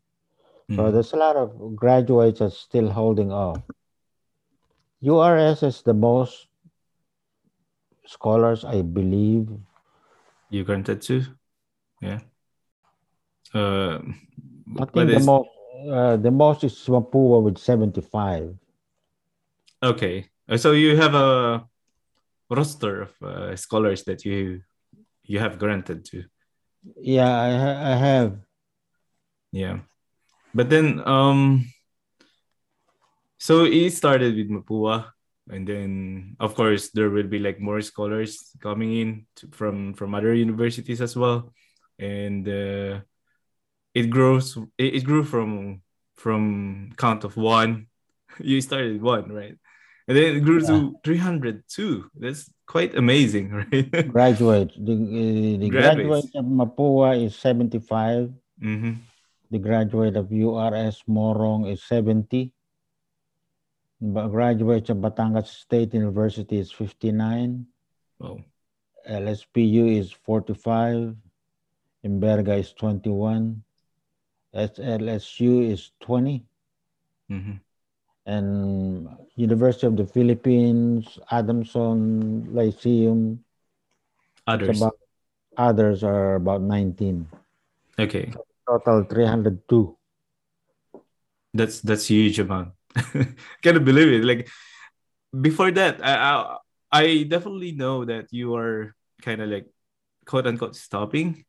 Mm-hmm. 0.68 0.76
So 0.76 0.90
there's 0.92 1.12
a 1.12 1.16
lot 1.16 1.36
of 1.36 1.74
graduates 1.74 2.40
are 2.40 2.50
still 2.50 2.90
holding 2.90 3.32
off. 3.32 3.62
URS 5.00 5.62
is 5.62 5.82
the 5.82 5.94
most 5.94 6.46
scholars, 8.06 8.64
I 8.64 8.82
believe. 8.82 9.48
You 10.50 10.64
granted 10.64 11.00
to? 11.02 11.24
Yeah. 12.00 12.20
Uh, 13.54 13.98
I 14.78 14.84
think 14.86 15.10
the 15.10 15.20
most 15.24 15.48
uh, 15.90 16.16
the 16.16 16.30
most 16.30 16.64
is 16.64 16.74
Mapua 16.86 17.42
with 17.42 17.58
75. 17.58 18.54
Okay. 19.82 20.26
Uh, 20.48 20.56
so 20.56 20.72
you 20.72 20.96
have 20.96 21.14
a 21.14 21.64
roster 22.50 23.02
of 23.02 23.22
uh, 23.22 23.56
scholars 23.56 24.04
that 24.04 24.24
you 24.24 24.60
you 25.24 25.38
have 25.38 25.58
granted 25.58 26.04
to. 26.04 26.24
Yeah, 27.00 27.30
I, 27.30 27.50
ha- 27.56 27.82
I 27.92 27.96
have. 27.96 28.38
Yeah. 29.52 29.78
But 30.54 30.68
then 30.68 31.00
um 31.06 31.66
so 33.38 33.64
it 33.64 33.90
started 33.90 34.36
with 34.36 34.50
Mapua, 34.50 35.10
and 35.50 35.66
then 35.66 36.36
of 36.38 36.54
course 36.54 36.90
there 36.90 37.10
will 37.10 37.26
be 37.26 37.38
like 37.38 37.60
more 37.60 37.80
scholars 37.80 38.54
coming 38.60 38.94
in 38.94 39.26
to, 39.36 39.48
from 39.50 39.94
from 39.94 40.14
other 40.14 40.34
universities 40.34 41.00
as 41.00 41.16
well, 41.16 41.52
and 41.98 42.46
uh, 42.46 43.00
it 43.94 44.10
grows. 44.10 44.56
It, 44.78 44.94
it 44.94 45.04
grew 45.04 45.24
from 45.24 45.82
from 46.16 46.92
count 46.96 47.24
of 47.24 47.36
one. 47.36 47.86
you 48.40 48.60
started 48.60 49.02
one, 49.02 49.32
right? 49.32 49.56
And 50.08 50.16
then 50.16 50.36
it 50.36 50.40
grew 50.40 50.60
yeah. 50.60 50.68
to 50.68 50.94
302. 51.04 52.10
That's 52.16 52.50
quite 52.66 52.96
amazing, 52.96 53.50
right? 53.72 54.08
graduate. 54.08 54.72
The, 54.76 54.92
uh, 54.92 55.60
the 55.60 55.68
graduate 55.70 56.30
of 56.34 56.44
Mapua 56.44 57.24
is 57.24 57.36
75. 57.36 58.32
Mm-hmm. 58.60 58.92
The 59.50 59.58
graduate 59.58 60.16
of 60.16 60.32
URS 60.32 61.04
Morong 61.08 61.70
is 61.70 61.82
70 61.84 62.52
graduates 64.02 64.90
of 64.90 64.96
Batangas 64.98 65.46
State 65.46 65.94
University 65.94 66.58
is 66.58 66.72
59. 66.72 67.66
Oh. 68.20 68.40
LSPU 69.08 69.98
is 69.98 70.10
45. 70.10 71.14
Enverga 72.04 72.58
is 72.58 72.72
21. 72.72 73.62
SLSU 74.54 75.72
is 75.72 75.92
20. 76.00 76.44
Mm-hmm. 77.30 77.56
And 78.24 79.08
University 79.34 79.86
of 79.86 79.96
the 79.96 80.06
Philippines, 80.06 81.18
Adamson 81.30 82.46
Lyceum, 82.54 83.42
Others. 84.46 84.78
about 84.78 84.98
others 85.56 86.04
are 86.04 86.36
about 86.36 86.62
19. 86.62 87.26
okay. 87.98 88.32
Total 88.68 89.02
302. 89.04 89.96
That's 91.52 91.80
that's 91.82 92.06
huge 92.06 92.38
amount. 92.38 92.72
Can't 93.62 93.84
believe 93.84 94.08
it. 94.08 94.24
Like 94.24 94.48
before 95.34 95.70
that, 95.72 95.98
I 96.00 96.14
I, 96.14 96.56
I 96.92 97.04
definitely 97.24 97.72
know 97.72 98.04
that 98.06 98.32
you 98.32 98.54
are 98.54 98.94
kind 99.20 99.42
of 99.42 99.50
like 99.50 99.66
quote 100.24 100.46
unquote 100.46 100.76
stopping 100.76 101.44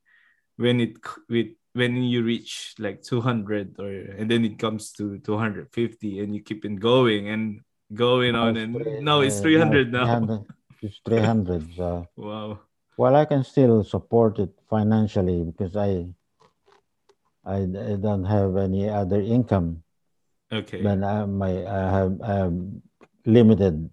when 0.58 0.82
it 0.82 0.98
with 1.30 1.56
when 1.74 1.96
you 1.98 2.24
reach 2.24 2.76
like 2.78 3.02
200 3.02 3.80
or 3.80 3.90
and 4.18 4.30
then 4.30 4.46
it 4.46 4.58
comes 4.60 4.92
to 4.94 5.18
250 5.20 6.20
and 6.20 6.36
you 6.36 6.42
keep 6.42 6.66
it 6.66 6.80
going 6.80 7.30
and 7.30 7.62
going 7.94 8.36
on 8.36 8.58
and 8.58 8.74
now 9.04 9.22
it's 9.22 9.40
300 9.40 9.92
now 9.92 10.06
300, 10.06 10.46
it's 10.82 11.00
300. 11.06 11.76
So, 11.76 12.08
wow 12.16 12.60
well, 12.98 13.16
I 13.16 13.26
can 13.26 13.44
still 13.44 13.84
support 13.84 14.40
it 14.40 14.54
financially 14.70 15.44
because 15.44 15.76
I, 15.76 16.06
I, 17.46 17.64
I 17.64 17.96
don't 17.98 18.26
have 18.26 18.56
any 18.58 18.90
other 18.90 19.20
income. 19.20 19.84
okay 20.52 20.82
Then 20.82 21.04
I, 21.04 21.22
uh, 21.22 21.28
my, 21.28 21.66
I 21.66 21.92
have, 21.92 22.22
I 22.22 22.34
have 22.34 22.54
limited 23.26 23.90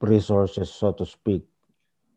resources, 0.00 0.70
so 0.70 0.92
to 0.92 1.06
speak. 1.06 1.42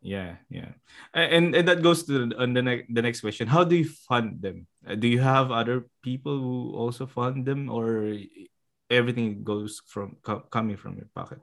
Yeah 0.06 0.38
yeah 0.50 0.70
and 1.14 1.54
and 1.54 1.66
that 1.68 1.82
goes 1.82 2.04
to 2.06 2.30
the, 2.30 2.36
on 2.38 2.54
the 2.54 2.62
next 2.62 2.86
the 2.94 3.02
next 3.02 3.20
question 3.20 3.48
how 3.50 3.64
do 3.64 3.74
you 3.76 3.88
fund 3.88 4.38
them 4.42 4.66
Uh, 4.86 4.94
do 4.94 5.10
you 5.10 5.18
have 5.18 5.50
other 5.50 5.90
people 6.06 6.38
who 6.38 6.70
also 6.78 7.10
fund 7.10 7.42
them 7.42 7.66
or 7.66 8.14
everything 8.86 9.42
goes 9.42 9.82
from 9.90 10.16
co- 10.22 10.46
coming 10.54 10.78
from 10.78 10.94
your 10.96 11.10
pocket 11.14 11.42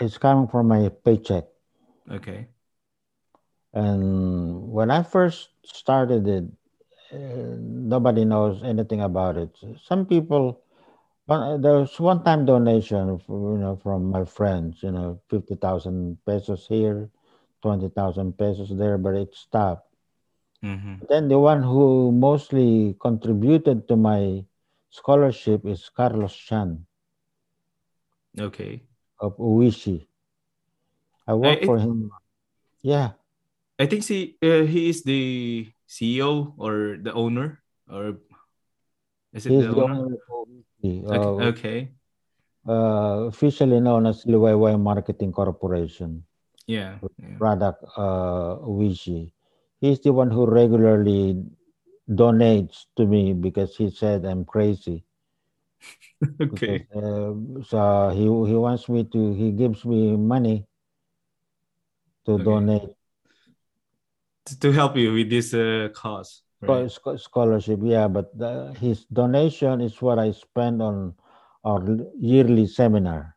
It's 0.00 0.18
coming 0.18 0.48
from 0.48 0.68
my 0.68 0.88
paycheck. 0.88 1.44
okay 2.10 2.48
And 3.74 4.70
when 4.72 4.90
I 4.90 5.02
first 5.02 5.50
started 5.64 6.26
it, 6.26 6.44
uh, 7.12 7.56
nobody 7.58 8.24
knows 8.24 8.62
anything 8.62 9.00
about 9.02 9.36
it. 9.36 9.50
Some 9.82 10.06
people, 10.06 10.60
one, 11.26 11.60
there 11.62 11.78
was 11.80 11.98
one-time 12.00 12.44
donation, 12.46 13.20
you 13.28 13.58
know, 13.58 13.76
from 13.82 14.10
my 14.10 14.24
friends. 14.24 14.82
You 14.82 14.92
know, 14.92 15.20
fifty 15.28 15.54
thousand 15.56 16.18
pesos 16.26 16.66
here, 16.68 17.10
twenty 17.66 17.90
thousand 17.90 18.38
pesos 18.38 18.70
there, 18.70 18.94
but 18.94 19.18
it 19.18 19.34
stopped. 19.34 19.90
mm-hmm. 20.62 21.02
Then 21.10 21.26
the 21.26 21.38
one 21.42 21.66
who 21.66 22.14
mostly 22.14 22.94
contributed 23.02 23.90
to 23.90 23.98
my 23.98 24.46
scholarship 24.94 25.66
is 25.66 25.90
Carlos 25.90 26.30
Chan 26.30 26.86
okay 28.38 28.86
of 29.18 29.34
Oishi. 29.42 30.06
I 31.26 31.34
work 31.34 31.58
it- 31.58 31.66
for 31.66 31.82
him. 31.82 32.14
Yeah, 32.86 33.18
I 33.82 33.90
think 33.90 34.06
he 34.06 34.38
uh, 34.46 34.62
he 34.62 34.94
is 34.94 35.02
the 35.02 35.66
CEO 35.90 36.54
or 36.54 37.02
the 37.02 37.10
owner 37.10 37.58
or 37.90 38.22
is 39.34 39.42
it 39.42 39.50
he's 39.50 39.66
the 39.66 39.74
the 39.74 39.82
owner? 39.82 40.06
owner 40.06 40.14
of 40.14 40.46
Oishi. 40.46 40.94
Okay, 41.02 41.18
uh, 41.18 41.50
okay. 41.50 41.78
uh, 42.62 43.26
officially 43.26 43.82
known 43.82 44.06
as 44.06 44.22
Liwayway 44.22 44.78
Marketing 44.78 45.34
Corporation, 45.34 46.22
Yeah. 46.66 46.98
yeah. 47.18 47.38
product 47.38 47.84
uh, 47.96 48.58
Oishi. 48.66 49.32
He's 49.80 50.00
the 50.00 50.12
one 50.12 50.30
who 50.30 50.46
regularly 50.46 51.44
donates 52.10 52.86
to 52.96 53.06
me 53.06 53.34
because 53.34 53.76
he 53.76 53.90
said 53.90 54.24
I'm 54.24 54.44
crazy. 54.44 55.04
Okay. 56.40 56.86
Because, 56.88 57.04
uh, 57.04 57.62
so 57.68 58.10
he 58.16 58.24
he 58.24 58.56
wants 58.56 58.88
me 58.88 59.04
to 59.04 59.34
he 59.34 59.52
gives 59.52 59.84
me 59.84 60.16
money 60.16 60.66
to 62.24 62.32
Okay. 62.40 62.44
donate 62.44 62.96
To- 64.46 64.58
To 64.60 64.72
help 64.72 64.96
you 64.96 65.12
with 65.12 65.28
this 65.28 65.52
uh, 65.52 65.90
cause. 65.92 66.42
Right. 66.62 66.90
scholarship. 67.20 67.80
Yeah, 67.82 68.08
but 68.08 68.32
the, 68.38 68.72
his 68.80 69.04
donation 69.12 69.80
is 69.80 70.00
what 70.00 70.18
I 70.18 70.32
spend 70.32 70.80
on 70.80 71.14
our 71.64 71.82
yearly 72.18 72.66
seminar. 72.66 73.35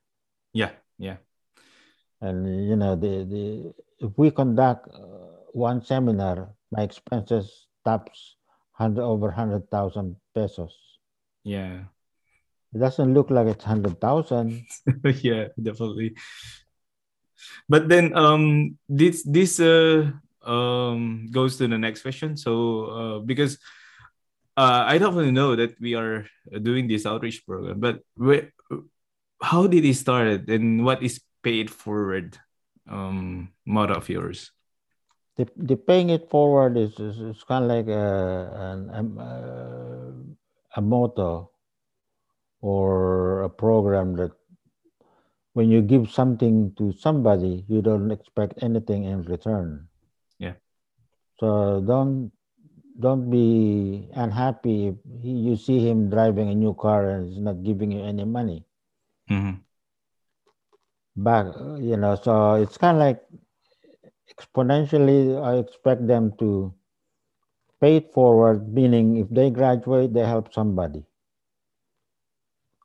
And 2.22 2.68
you 2.68 2.76
know, 2.76 2.96
the, 2.96 3.24
the 3.24 3.74
if 4.00 4.12
we 4.18 4.32
conduct 4.32 4.88
uh, 4.94 5.46
one 5.52 5.84
seminar, 5.84 6.50
my 6.72 6.84
expenses 6.84 7.68
tops 7.86 8.36
hundred 8.72 9.04
over 9.04 9.32
hundred 9.32 9.70
thousand 9.70 10.16
pesos. 10.34 10.76
Yeah. 11.44 11.92
It 12.74 12.80
doesn't 12.80 13.14
look 13.14 13.30
like 13.30 13.48
it's 13.48 13.64
hundred 13.64 14.00
thousand. 14.00 14.64
yeah, 15.24 15.50
definitely. 15.62 16.16
But 17.68 17.90
then 17.90 18.16
um 18.16 18.78
this 18.88 19.24
this 19.24 19.60
uh 19.60 20.12
um 20.44 21.28
goes 21.32 21.58
to 21.58 21.68
the 21.68 21.78
next 21.78 22.04
question. 22.04 22.38
So 22.38 22.54
uh 22.86 23.20
because 23.20 23.58
uh 24.56 24.86
I 24.86 24.98
definitely 25.00 25.32
know 25.32 25.56
that 25.56 25.80
we 25.80 25.96
are 25.96 26.28
doing 26.52 26.88
this 26.88 27.06
outreach 27.06 27.46
program, 27.46 27.80
but 27.80 28.04
where 28.16 28.52
how 29.42 29.68
did 29.68 29.86
it 29.86 29.96
start 29.96 30.48
and 30.52 30.84
what 30.84 31.02
is 31.02 31.24
paid 31.44 31.70
forward 31.70 32.38
um 32.90 33.52
motto 33.66 33.96
of 33.96 34.10
yours? 34.10 34.52
The, 35.38 35.48
the 35.56 35.78
paying 35.78 36.10
it 36.10 36.30
forward 36.30 36.76
is 36.76 37.00
is, 37.00 37.20
is 37.20 37.44
kind 37.44 37.64
of 37.64 37.72
like 37.72 37.88
a 37.88 38.06
an, 38.56 38.80
um, 38.92 39.18
uh, 39.18 40.12
a 40.76 40.82
motto 40.82 41.52
or 42.62 43.44
a 43.44 43.50
program 43.50 44.16
that 44.18 44.32
when 45.54 45.70
you 45.70 45.82
give 45.82 46.12
something 46.12 46.74
to 46.78 46.92
somebody, 46.94 47.66
you 47.68 47.82
don't 47.82 48.12
expect 48.12 48.62
anything 48.62 49.06
in 49.06 49.24
return. 49.24 49.88
Yeah. 50.38 50.54
So 51.40 51.82
don't 51.86 52.32
don't 53.00 53.32
be 53.32 54.10
unhappy 54.14 54.88
if 54.92 54.96
he, 55.24 55.32
you 55.32 55.56
see 55.56 55.80
him 55.80 56.10
driving 56.10 56.50
a 56.50 56.56
new 56.56 56.74
car 56.76 57.10
and 57.10 57.30
he's 57.32 57.40
not 57.40 57.64
giving 57.64 57.92
you 57.92 58.04
any 58.04 58.26
money 58.26 58.66
Mhm. 59.30 59.64
Back. 61.24 61.48
You 61.80 61.98
know, 61.98 62.16
so 62.16 62.56
it's 62.56 62.78
kind 62.78 62.98
of 62.98 63.02
like 63.02 63.22
exponentially. 64.32 65.36
I 65.42 65.58
expect 65.58 66.08
them 66.08 66.34
to 66.40 66.74
pay 67.82 67.98
it 67.98 68.14
forward, 68.14 68.74
meaning 68.74 69.18
if 69.18 69.30
they 69.30 69.50
graduate, 69.50 70.14
they 70.14 70.26
help 70.26 70.54
somebody. 70.54 71.06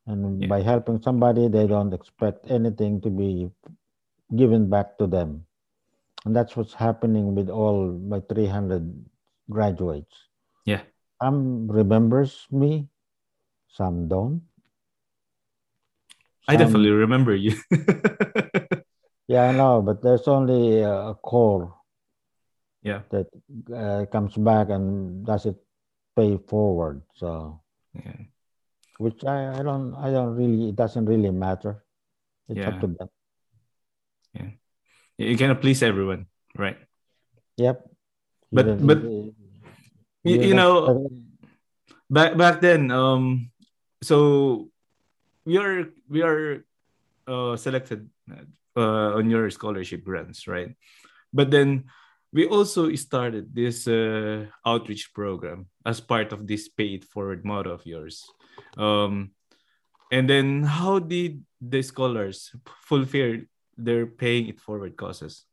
And 0.06 0.42
Yeah. 0.42 0.48
by 0.48 0.60
helping 0.62 1.00
somebody, 1.00 1.48
they 1.48 1.66
don't 1.66 1.94
expect 1.94 2.50
anything 2.50 3.00
to 3.02 3.10
be 3.10 3.50
given 4.36 4.68
back 4.68 4.98
to 4.98 5.06
them. 5.06 5.46
And 6.24 6.34
that's 6.34 6.56
what's 6.56 6.74
happening 6.74 7.34
with 7.34 7.48
all 7.50 7.92
my 7.98 8.20
300 8.20 8.88
graduates. 9.50 10.28
Yeah. 10.64 10.82
Some 11.22 11.68
remembers 11.70 12.46
me, 12.50 12.88
some 13.68 14.08
don't. 14.08 14.42
I 16.48 16.56
definitely 16.56 16.90
remember 16.90 17.34
you. 17.34 17.54
Yeah, 19.26 19.48
I 19.48 19.52
know, 19.56 19.80
but 19.80 20.02
there's 20.04 20.28
only 20.28 20.84
a 20.84 21.16
core 21.16 21.72
yeah. 22.84 23.08
that 23.08 23.24
uh, 23.72 24.04
comes 24.12 24.36
back 24.36 24.68
and 24.68 25.24
does 25.24 25.46
it 25.48 25.56
pay 26.14 26.36
forward. 26.36 27.00
So, 27.16 27.64
Yeah. 27.96 28.28
which 29.00 29.24
I, 29.24 29.58
I 29.58 29.62
don't, 29.64 29.96
I 29.96 30.12
don't 30.12 30.36
really, 30.36 30.68
it 30.68 30.76
doesn't 30.76 31.06
really 31.08 31.30
matter. 31.32 31.82
It's 32.52 32.60
Yeah. 32.60 32.68
up 32.68 32.80
to 32.84 32.86
them. 32.92 33.08
Yeah. 34.36 34.50
You 35.16 35.38
cannot 35.40 35.62
please 35.64 35.80
everyone, 35.82 36.26
right? 36.52 36.76
Yep. 37.56 37.80
But- 38.52 38.66
Even- 38.76 38.86
but 38.86 38.98
even- 38.98 39.34
You, 40.24 40.36
you 40.52 40.54
know, 40.54 41.08
back 42.12 42.36
back 42.36 42.60
then 42.60 42.90
um 42.92 43.48
so 44.04 44.68
we 45.44 45.56
are 45.58 45.88
we 46.08 46.22
are 46.22 46.64
uh 47.26 47.56
selected 47.56 48.08
uh 48.76 49.16
on 49.16 49.30
your 49.30 49.50
scholarship 49.50 50.04
grants 50.04 50.46
right? 50.48 50.74
But 51.32 51.50
then 51.50 51.84
we 52.32 52.46
also 52.46 52.92
started 52.94 53.54
this 53.54 53.86
uh 53.86 54.46
outreach 54.66 55.12
program 55.14 55.66
as 55.86 56.00
part 56.00 56.32
of 56.32 56.46
this 56.46 56.68
paid 56.68 57.04
forward 57.04 57.44
model 57.44 57.72
of 57.72 57.86
yours. 57.86 58.24
Um 58.76 59.32
and 60.12 60.28
then 60.28 60.62
how 60.62 60.98
did 60.98 61.44
the 61.60 61.82
scholars 61.82 62.54
fulfill 62.82 63.40
their 63.76 64.06
paying 64.06 64.48
it 64.48 64.60
forward 64.60 64.96
causes 64.96 65.44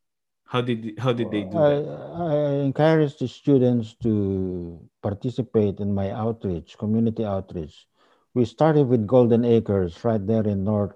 how 0.51 0.60
did 0.60 0.99
how 0.99 1.13
did 1.13 1.32
they 1.32 1.43
do 1.47 1.58
I, 1.58 1.80
that? 1.80 1.88
I 2.27 2.36
encourage 2.67 3.15
the 3.17 3.27
students 3.27 3.95
to 4.04 4.84
participate 5.01 5.80
in 5.80 5.95
my 5.95 6.12
outreach, 6.12 6.77
community 6.77 7.23
outreach. 7.23 7.88
We 8.34 8.46
started 8.46 8.88
with 8.88 9.08
Golden 9.08 9.44
Acres 9.46 10.04
right 10.04 10.26
there 10.26 10.48
in 10.48 10.63
North 10.63 10.94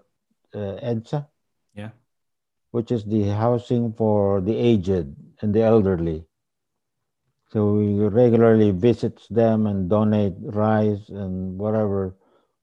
uh, 0.53 0.79
EDSA. 0.81 1.27
Yeah. 1.73 1.91
Which 2.71 2.91
is 2.91 3.05
the 3.05 3.29
housing 3.29 3.93
for 3.93 4.41
the 4.41 4.55
aged 4.55 5.15
and 5.41 5.53
the 5.53 5.61
elderly. 5.61 6.25
So 7.51 7.73
we 7.73 7.99
regularly 8.07 8.71
visit 8.71 9.21
them 9.29 9.65
and 9.67 9.89
donate 9.89 10.35
rice 10.39 11.09
and 11.09 11.57
whatever 11.57 12.15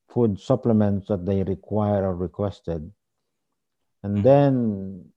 food 0.09 0.39
supplements 0.41 1.09
that 1.09 1.25
they 1.27 1.43
require 1.43 2.07
or 2.07 2.15
requested. 2.15 2.93
And 4.03 4.19
Mhm. 4.19 4.23
then 4.23 5.13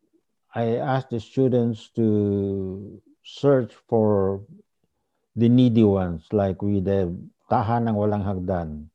I 0.54 0.78
asked 0.78 1.10
the 1.10 1.20
students 1.20 1.90
to 1.92 3.02
search 3.24 3.74
for 3.88 4.42
the 5.36 5.50
needy 5.50 5.84
ones 5.84 6.28
like 6.32 6.62
with 6.62 6.86
the 6.86 7.14
Tahanang 7.50 7.96
Walang 7.96 8.24
Hagdan, 8.24 8.90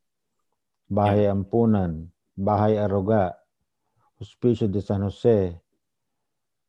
Bahay 0.90 1.30
Ampunan, 1.30 2.10
Bahay 2.36 2.76
Aruga, 2.76 3.32
Hospicio 4.20 4.66
de 4.70 4.80
San 4.82 5.02
Jose. 5.02 5.54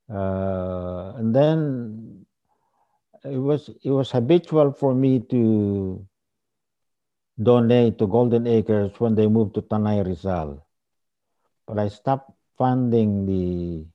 Uh, 0.10 1.13
and 1.17 1.34
then 1.34 2.25
it 3.23 3.38
was 3.38 3.69
it 3.84 3.91
was 3.91 4.12
habitual 4.12 4.71
for 4.71 4.93
me 4.93 5.19
to 5.19 6.05
donate 7.41 7.97
to 7.97 8.07
Golden 8.07 8.45
Acres 8.47 8.99
when 8.99 9.15
they 9.15 9.27
moved 9.27 9.55
to 9.55 9.62
Tanay 9.62 10.05
Rizal. 10.05 10.65
But 11.65 11.79
I 11.79 11.88
stopped 11.88 12.31
funding 12.57 13.25
the 13.25 13.86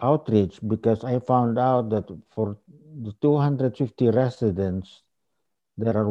outreach 0.00 0.60
because 0.66 1.04
I 1.04 1.18
found 1.18 1.58
out 1.58 1.90
that 1.90 2.06
for 2.30 2.58
the 3.02 3.12
250 3.20 4.10
residents, 4.10 5.02
there 5.76 5.96
are 5.96 6.08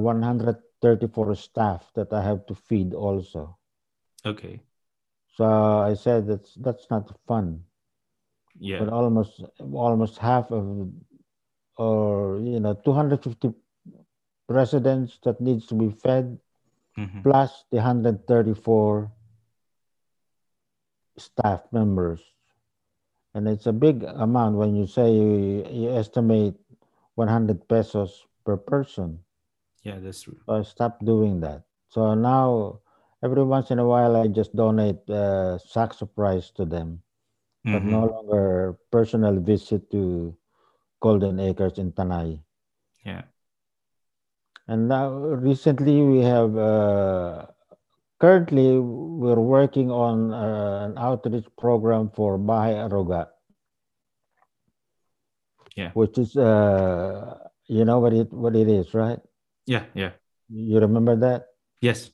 134 0.82 1.36
staff 1.36 1.92
that 1.94 2.12
I 2.12 2.22
have 2.22 2.46
to 2.48 2.56
feed 2.56 2.94
also. 2.94 3.58
Okay. 4.26 4.60
So 5.38 5.46
I 5.46 5.94
said 5.94 6.28
that's 6.28 6.56
that's 6.56 6.90
not 6.90 7.14
fun. 7.28 7.64
Yeah. 8.60 8.80
But 8.84 8.90
almost 8.90 9.42
almost 9.62 10.18
half 10.18 10.52
of 10.52 10.90
or 11.78 12.42
you 12.42 12.60
know 12.60 12.74
250 12.74 13.54
residents 14.50 15.18
that 15.24 15.40
needs 15.40 15.66
to 15.68 15.76
be 15.76 15.90
fed 15.90 16.38
Mhm. 16.98 17.24
plus 17.24 17.64
the 17.72 17.80
134 17.80 19.10
staff 21.18 21.64
members 21.72 22.20
and 23.34 23.48
it's 23.48 23.66
a 23.66 23.72
big 23.72 24.04
amount 24.04 24.58
when 24.60 24.76
you 24.76 24.86
say 24.86 25.08
you, 25.14 25.64
you 25.72 25.90
estimate 25.96 26.60
100 27.16 27.68
pesos 27.70 28.28
per 28.44 28.58
person 28.58 29.24
Yeah, 29.84 29.98
that's 30.00 30.22
true. 30.22 30.38
so 30.46 30.54
i 30.54 30.62
stopped 30.62 31.04
doing 31.06 31.40
that 31.42 31.64
so 31.90 32.14
now 32.14 32.80
every 33.24 33.44
once 33.44 33.72
in 33.72 33.80
a 33.80 33.86
while 33.86 34.16
i 34.16 34.28
just 34.28 34.56
donate 34.56 35.02
uh, 35.10 35.58
sacks 35.58 36.02
of 36.02 36.10
rice 36.16 36.52
to 36.52 36.66
them 36.66 37.02
but 37.64 37.84
no 37.86 38.06
longer 38.06 38.78
personal 38.92 39.38
visit 39.40 39.90
to 39.92 40.34
golden 41.02 41.40
acres 41.40 41.78
in 41.78 41.92
tanay 41.94 42.38
Yeah. 43.06 43.24
And 44.68 44.88
now 44.88 45.10
recently 45.50 46.02
we 46.06 46.22
have 46.22 46.56
uh, 46.56 47.48
currently 48.22 48.80
we're 48.80 49.42
working 49.42 49.90
on 49.92 50.32
uh, 50.32 50.86
an 50.88 50.94
outreach 50.98 51.50
program 51.58 52.10
for 52.16 52.38
Bahay 52.38 52.78
Aruga. 52.78 53.28
Yeah. 55.76 55.92
Which 55.94 56.18
is 56.18 56.38
uh, 56.38 57.36
you 57.68 57.84
know 57.86 58.00
what 58.00 58.14
it 58.14 58.32
what 58.32 58.56
it 58.56 58.70
is, 58.70 58.94
right? 58.94 59.20
Yeah. 59.72 59.88
Yeah. 59.96 60.12
You 60.52 60.84
remember 60.84 61.16
that? 61.16 61.56
Yes. 61.80 62.12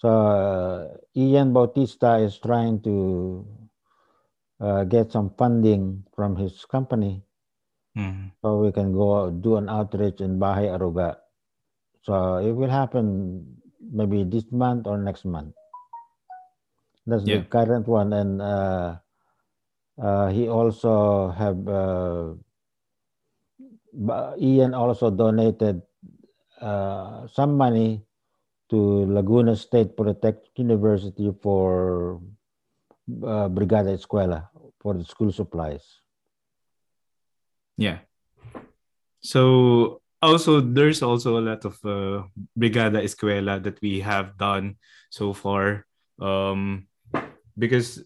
So 0.00 0.08
uh, 0.08 0.96
Ian 1.12 1.52
Bautista 1.52 2.16
is 2.24 2.40
trying 2.40 2.80
to 2.88 3.44
uh, 4.56 4.82
get 4.88 5.12
some 5.12 5.28
funding 5.36 6.08
from 6.16 6.40
his 6.40 6.64
company 6.64 7.20
Mhm. 7.92 8.32
so 8.40 8.64
we 8.64 8.72
can 8.72 8.96
go 8.96 9.28
do 9.28 9.60
an 9.60 9.68
outreach 9.68 10.24
in 10.24 10.40
Bahay 10.40 10.72
Aruga. 10.72 11.20
So 12.00 12.40
it 12.40 12.56
will 12.56 12.72
happen 12.72 13.44
maybe 13.78 14.24
this 14.24 14.48
month 14.50 14.88
or 14.88 14.96
next 14.96 15.28
month. 15.28 15.52
That's 17.04 17.28
Yeah. 17.28 17.44
the 17.44 17.52
current 17.52 17.84
one, 17.86 18.16
and 18.16 18.40
uh, 18.40 18.96
uh, 20.00 20.28
he 20.32 20.48
also 20.48 21.28
have 21.36 21.58
uh, 21.68 22.32
Ian 24.40 24.72
also 24.72 25.10
donated 25.12 25.82
uh, 26.62 27.26
some 27.26 27.58
money 27.58 28.06
to 28.70 29.04
Laguna 29.10 29.56
State 29.56 29.96
Polytechnic 29.96 30.54
University 30.56 31.28
for 31.42 32.22
uh, 33.10 33.48
Brigada 33.50 33.92
Eskwela 33.92 34.48
for 34.80 34.94
the 34.94 35.04
school 35.04 35.32
supplies. 35.32 35.82
Yeah. 37.76 37.98
So 39.20 40.00
also 40.22 40.60
there's 40.60 41.02
also 41.02 41.38
a 41.38 41.44
lot 41.44 41.64
of 41.66 41.74
uh, 41.84 42.24
Brigada 42.56 43.02
Eskwela 43.02 43.62
that 43.62 43.82
we 43.82 44.00
have 44.00 44.38
done 44.38 44.76
so 45.10 45.34
far. 45.34 45.84
Um, 46.18 46.86
because 47.58 48.02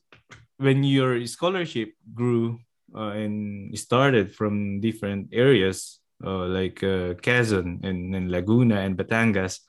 when 0.57 0.83
your 0.83 1.25
scholarship 1.27 1.93
grew 2.15 2.59
uh, 2.95 3.13
and 3.13 3.77
started 3.79 4.35
from 4.35 4.81
different 4.81 5.29
areas 5.33 6.01
like 6.21 6.83
uh, 6.83 7.15
Quezon 7.21 7.85
and, 7.85 8.15
and 8.15 8.31
Laguna 8.31 8.81
and 8.81 8.97
Batangas, 8.97 9.61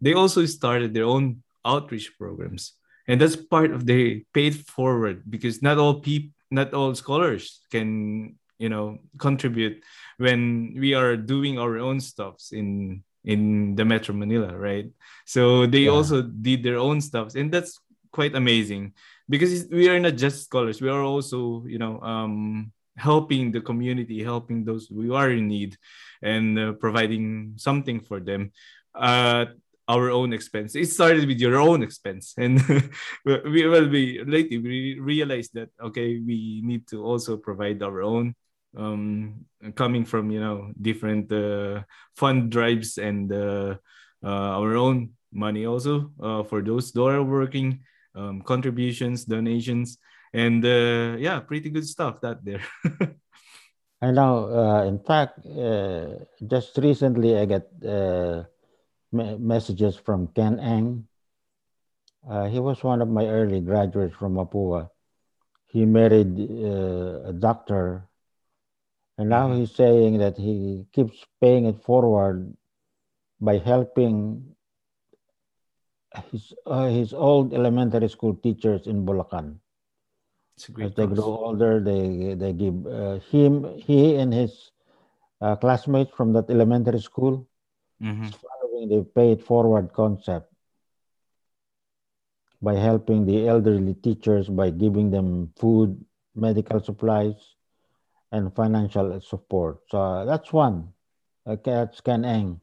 they 0.00 0.14
also 0.14 0.44
started 0.46 0.94
their 0.94 1.04
own 1.04 1.42
outreach 1.64 2.12
programs. 2.18 2.74
And 3.06 3.20
that's 3.20 3.36
part 3.36 3.70
of 3.70 3.86
the 3.86 4.24
paid 4.34 4.54
forward 4.66 5.22
because 5.28 5.62
not 5.62 5.78
all 5.78 6.00
people, 6.00 6.30
not 6.50 6.74
all 6.74 6.94
scholars 6.94 7.60
can, 7.70 8.36
you 8.58 8.68
know, 8.68 8.98
contribute 9.18 9.82
when 10.18 10.74
we 10.78 10.94
are 10.94 11.16
doing 11.16 11.58
our 11.58 11.78
own 11.78 12.00
stuffs 12.00 12.52
in 12.52 13.02
in 13.24 13.74
the 13.74 13.84
Metro 13.84 14.14
Manila, 14.14 14.56
right? 14.56 14.88
So 15.26 15.66
they 15.66 15.84
Yeah. 15.84 15.92
also 15.92 16.22
did 16.22 16.62
their 16.62 16.78
own 16.78 17.00
stuffs, 17.00 17.34
and 17.34 17.52
that's 17.52 17.78
quite 18.12 18.34
amazing 18.34 18.94
because 19.28 19.66
we 19.70 19.88
are 19.88 20.00
not 20.00 20.16
just 20.16 20.44
scholars; 20.44 20.80
we 20.80 20.88
are 20.88 21.02
also, 21.02 21.64
you 21.66 21.78
know, 21.78 22.00
um, 22.00 22.72
helping 22.98 23.52
the 23.52 23.60
community, 23.60 24.22
helping 24.22 24.64
those 24.64 24.88
who 24.88 25.14
are 25.14 25.30
in 25.30 25.48
need, 25.48 25.76
and 26.22 26.58
uh, 26.58 26.72
providing 26.72 27.54
something 27.56 28.00
for 28.00 28.20
them 28.20 28.52
at 28.94 29.54
our 29.88 30.10
own 30.10 30.32
expense. 30.32 30.74
It 30.74 30.90
started 30.90 31.26
with 31.26 31.40
your 31.40 31.56
own 31.56 31.82
expense, 31.82 32.34
and 32.36 32.60
we 33.24 33.66
will 33.66 33.88
be 33.88 34.22
lately 34.24 34.58
we 34.58 34.98
realized 35.00 35.54
that 35.54 35.70
okay, 35.80 36.20
we 36.20 36.60
need 36.62 36.86
to 36.88 37.02
also 37.02 37.36
provide 37.36 37.82
our 37.82 38.02
own 38.02 38.34
um 38.76 39.46
coming 39.74 40.04
from 40.04 40.30
you 40.30 40.40
know 40.40 40.72
different 40.80 41.32
uh, 41.32 41.80
fund 42.16 42.50
drives 42.50 42.98
and 42.98 43.32
uh, 43.32 43.74
uh, 44.22 44.60
our 44.60 44.76
own 44.76 45.10
money 45.32 45.64
also 45.64 46.12
uh, 46.20 46.42
for 46.42 46.60
those 46.60 46.92
that 46.92 47.02
are 47.02 47.22
working 47.22 47.80
um, 48.14 48.42
contributions 48.42 49.24
donations 49.24 49.98
and 50.32 50.64
uh, 50.64 51.16
yeah 51.18 51.40
pretty 51.40 51.70
good 51.70 51.86
stuff 51.86 52.20
that 52.20 52.44
there 52.44 52.62
I 54.00 54.12
know. 54.12 54.46
Uh, 54.46 54.84
in 54.86 55.00
fact, 55.02 55.42
uh, 55.44 56.22
just 56.46 56.78
recently 56.78 57.34
I 57.36 57.46
got 57.50 57.66
uh, 57.82 58.44
me- 59.10 59.34
messages 59.42 59.96
from 59.98 60.28
Ken 60.38 60.60
Ang. 60.62 61.08
Uh, 62.22 62.46
he 62.46 62.60
was 62.60 62.78
one 62.84 63.02
of 63.02 63.08
my 63.10 63.26
early 63.26 63.58
graduates 63.60 64.14
from 64.14 64.34
Mapua. 64.38 64.90
He 65.66 65.84
married 65.84 66.30
uh, 66.38 67.26
a 67.26 67.32
doctor, 67.34 68.06
and 69.18 69.28
now 69.28 69.48
Mhm. 69.50 69.58
he's 69.58 69.74
saying 69.74 70.18
that 70.22 70.38
he 70.38 70.86
keeps 70.94 71.18
paying 71.42 71.66
it 71.66 71.82
forward 71.82 72.54
by 73.42 73.58
helping 73.58 74.54
his 76.30 76.54
uh, 76.66 76.86
his 76.86 77.12
old 77.12 77.52
elementary 77.52 78.08
school 78.08 78.34
teachers 78.38 78.86
in 78.86 79.04
Bulacan. 79.04 79.58
It's 80.58 80.68
a 80.70 80.72
As 80.80 80.94
they 80.94 81.06
grow 81.06 81.36
older, 81.46 81.80
they 81.80 82.34
they 82.34 82.52
give 82.52 82.86
uh, 82.86 83.18
him 83.30 83.64
he 83.76 84.16
and 84.16 84.32
his 84.34 84.72
uh, 85.40 85.56
classmates 85.56 86.12
from 86.12 86.32
that 86.34 86.50
elementary 86.50 87.00
school 87.00 87.46
Mhm. 88.00 88.34
following 88.42 88.88
the 88.88 89.04
pay 89.04 89.32
it 89.32 89.42
forward 89.42 89.92
concept 89.92 90.52
by 92.62 92.74
helping 92.74 93.26
the 93.26 93.46
elderly 93.48 93.94
teachers 93.94 94.48
by 94.48 94.70
giving 94.70 95.10
them 95.10 95.52
food, 95.56 96.04
medical 96.34 96.80
supplies, 96.80 97.56
and 98.32 98.54
financial 98.54 99.20
support. 99.20 99.80
So 99.90 100.24
that's 100.26 100.52
one. 100.52 100.94
Okay, 101.46 101.70
that's 101.72 102.00
Ken 102.00 102.24
Ang. 102.24 102.60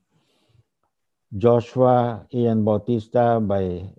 Joshua 1.38 2.27
Ian 2.34 2.63
Bautista 2.63 3.39
by 3.39 3.93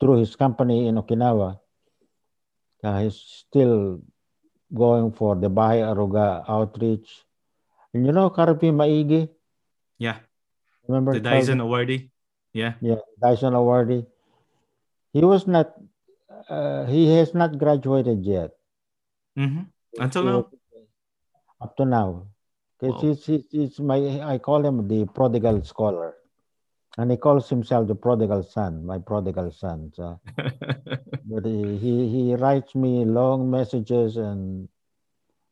through 0.00 0.18
his 0.18 0.36
company 0.36 0.86
in 0.86 0.96
Okinawa. 0.96 1.60
Uh, 2.82 3.02
he's 3.02 3.18
still 3.18 4.00
going 4.72 5.10
for 5.12 5.34
the 5.34 5.50
Bahay 5.50 5.82
Aruga 5.82 6.44
outreach. 6.48 7.24
And 7.92 8.06
you 8.06 8.12
know 8.12 8.30
Carvey 8.30 8.70
Maigue? 8.70 9.28
yeah 9.98 10.18
Remember 10.86 11.12
the 11.14 11.20
dyson 11.20 11.58
Calvin? 11.58 11.66
awardee 11.66 12.02
yeah 12.52 12.74
Yeah, 12.80 13.02
Dyson 13.20 13.54
awardee. 13.54 14.06
He 15.12 15.24
was 15.24 15.46
not. 15.46 15.74
Uh, 16.48 16.86
he 16.86 17.08
has 17.16 17.34
not 17.34 17.58
graduated 17.58 18.24
yet. 18.24 18.52
Mhm. 19.36 19.66
until 19.98 20.22
He 20.22 20.28
now 20.28 20.42
Up 21.60 21.74
to 21.76 21.84
now, 21.84 22.30
Because 22.78 23.02
he's, 23.02 23.26
he's, 23.26 23.44
he's 23.50 23.80
my, 23.82 23.98
I 24.22 24.38
call 24.38 24.62
him 24.64 24.86
the 24.86 25.06
prodigal 25.10 25.64
scholar. 25.66 26.14
And 26.96 27.10
he 27.10 27.16
calls 27.16 27.48
himself 27.48 27.86
the 27.86 27.94
prodigal 27.94 28.42
son, 28.42 28.84
my 28.84 28.98
prodigal 28.98 29.50
son. 29.52 29.92
So, 29.94 30.20
but 31.24 31.44
he, 31.44 31.76
he, 31.76 32.08
he 32.08 32.34
writes 32.34 32.74
me 32.74 33.04
long 33.04 33.50
messages 33.50 34.16
and 34.16 34.68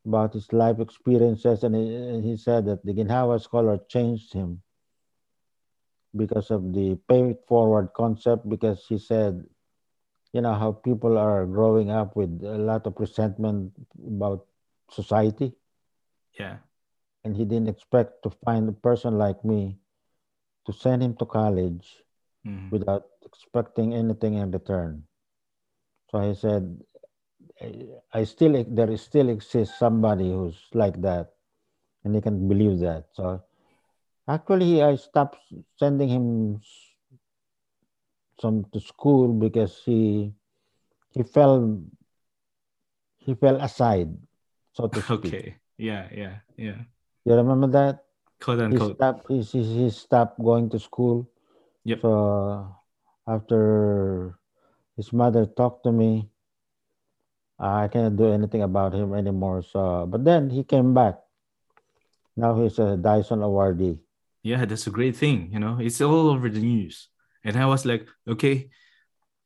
about 0.05 0.33
his 0.33 0.53
life 0.53 0.81
experiences. 0.81 1.63
And 1.63 1.75
he, 1.75 1.95
and 1.95 2.25
he 2.25 2.37
said 2.37 2.67
that 2.67 2.85
the 2.85 2.93
Ginhawa 2.95 3.41
scholar 3.41 3.79
changed 3.89 4.33
him 4.33 4.63
because 6.17 6.51
of 6.51 6.73
the 6.73 6.97
pay 7.09 7.31
it 7.31 7.45
forward 7.47 7.91
concept, 7.95 8.49
because 8.49 8.85
he 8.89 8.99
said, 8.99 9.45
you 10.33 10.41
know, 10.41 10.55
how 10.55 10.73
people 10.73 11.19
are 11.19 11.47
growing 11.47 11.91
up 11.91 12.17
with 12.17 12.43
a 12.43 12.59
lot 12.59 12.87
of 12.87 12.95
resentment 12.99 13.73
about 14.07 14.47
society. 14.91 15.53
yeah. 16.39 16.57
and 17.25 17.37
he 17.37 17.45
didn't 17.45 17.69
expect 17.69 18.23
to 18.23 18.31
find 18.45 18.69
a 18.69 18.73
person 18.73 19.19
like 19.19 19.45
me 19.45 19.79
to 20.67 20.73
send 20.73 21.03
him 21.03 21.15
to 21.17 21.27
college 21.27 22.05
Mhm. 22.45 22.71
without 22.71 23.07
expecting 23.25 23.95
anything 23.95 24.35
in 24.35 24.51
return. 24.51 25.07
So 26.11 26.21
he 26.21 26.35
said, 26.35 26.65
I- 27.61 28.01
I 28.13 28.25
still 28.25 28.65
there 28.69 28.91
is 28.91 29.03
still 29.03 29.29
exists 29.29 29.79
somebody 29.79 30.31
who's 30.31 30.59
like 30.75 31.01
that, 31.03 31.35
and 32.05 32.15
he 32.15 32.21
can 32.23 32.49
believe 32.49 32.79
that. 32.81 33.09
So 33.15 33.43
actually, 34.29 34.83
I 34.83 34.97
stopped 34.97 35.39
sending 35.79 36.09
him 36.09 36.61
some 38.41 38.65
to 38.73 38.81
school 38.81 39.33
because 39.33 39.83
he 39.85 40.33
he 41.15 41.23
fell 41.23 41.83
he 43.19 43.35
fell 43.35 43.57
aside, 43.61 44.11
so 44.73 44.89
to 44.89 45.03
speak. 45.03 45.37
Okay. 45.37 45.57
Yeah, 45.79 46.09
yeah, 46.13 46.41
yeah. 46.57 46.85
You 47.25 47.35
remember 47.35 47.69
that? 47.69 48.06
Quote 48.41 48.61
he 48.71 48.79
stopped 48.79 49.25
he, 49.29 49.41
he, 49.43 49.91
stopped 49.91 50.39
going 50.43 50.69
to 50.71 50.79
school 50.79 51.29
Yep. 51.85 52.01
so 52.03 52.13
uh, 52.13 53.33
after 53.33 54.39
his 54.97 55.13
mother 55.13 55.47
talked 55.47 55.85
to 55.85 55.93
me 55.93 56.29
i 57.59 57.89
cannot 57.89 58.17
do 58.17 58.29
anything 58.33 58.63
about 58.63 58.93
him 58.93 59.15
anymore 59.15 59.63
so 59.63 60.07
but 60.07 60.25
then 60.25 60.51
he 60.51 60.63
came 60.65 60.93
back 60.95 61.17
now 62.37 62.55
he's 62.61 62.79
a 62.79 62.97
dyson 62.97 63.41
awardee 63.41 63.99
Yeah, 64.47 64.63
that's 64.63 64.87
a 64.87 64.95
great 64.95 65.19
thing. 65.19 65.51
You 65.51 65.59
know, 65.59 65.83
it's 65.83 65.99
all 65.99 66.31
over 66.31 66.47
the 66.47 66.63
news. 66.63 67.11
And 67.43 67.59
I 67.59 67.67
was 67.67 67.83
like, 67.83 68.07
okay, 68.31 68.71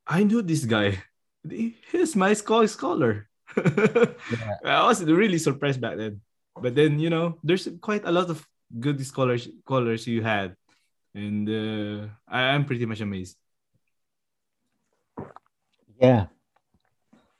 I 0.04 0.28
knew 0.28 0.44
this 0.44 0.68
guy. 0.68 1.00
He's 1.48 2.12
my 2.12 2.36
scholar 2.36 2.68
scholar. 2.76 3.24
I 3.56 4.84
was 4.84 5.00
really 5.00 5.40
surprised 5.40 5.80
back 5.80 5.96
then. 5.96 6.20
But 6.52 6.76
then, 6.76 7.00
you 7.00 7.08
know, 7.08 7.40
there's 7.40 7.64
quite 7.80 8.04
a 8.04 8.12
lot 8.12 8.28
of 8.28 8.44
good 8.78 9.04
scholars 9.04 9.48
scholars 9.64 10.06
you 10.06 10.22
had. 10.22 10.56
And 11.14 11.48
uh, 11.48 12.06
I, 12.28 12.54
I'm 12.54 12.64
pretty 12.64 12.86
much 12.86 13.00
amazed. 13.00 13.36
yeah 16.00 16.26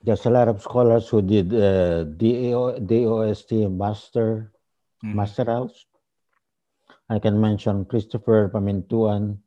there's 0.04 0.26
a 0.26 0.30
lot 0.30 0.48
of 0.48 0.60
scholars 0.60 1.08
who 1.08 1.22
did 1.22 1.48
uh, 1.52 2.04
DO, 2.04 2.76
DOST 2.84 3.52
master 3.72 4.52
Mhm. 5.00 5.14
master 5.16 5.44
house 5.48 5.86
i 7.08 7.16
can 7.18 7.40
mention 7.40 7.84
christopher 7.88 8.50
pamintuan 8.52 9.38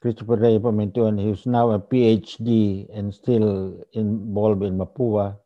Christopher 0.00 0.36
Ray 0.38 0.58
Pamintuan, 0.62 1.18
who's 1.20 1.42
now 1.44 1.70
a 1.74 1.80
PhD 1.82 2.86
and 2.94 3.10
still 3.12 3.82
involved 3.94 4.62
in 4.62 4.78
Mapua. 4.78 5.38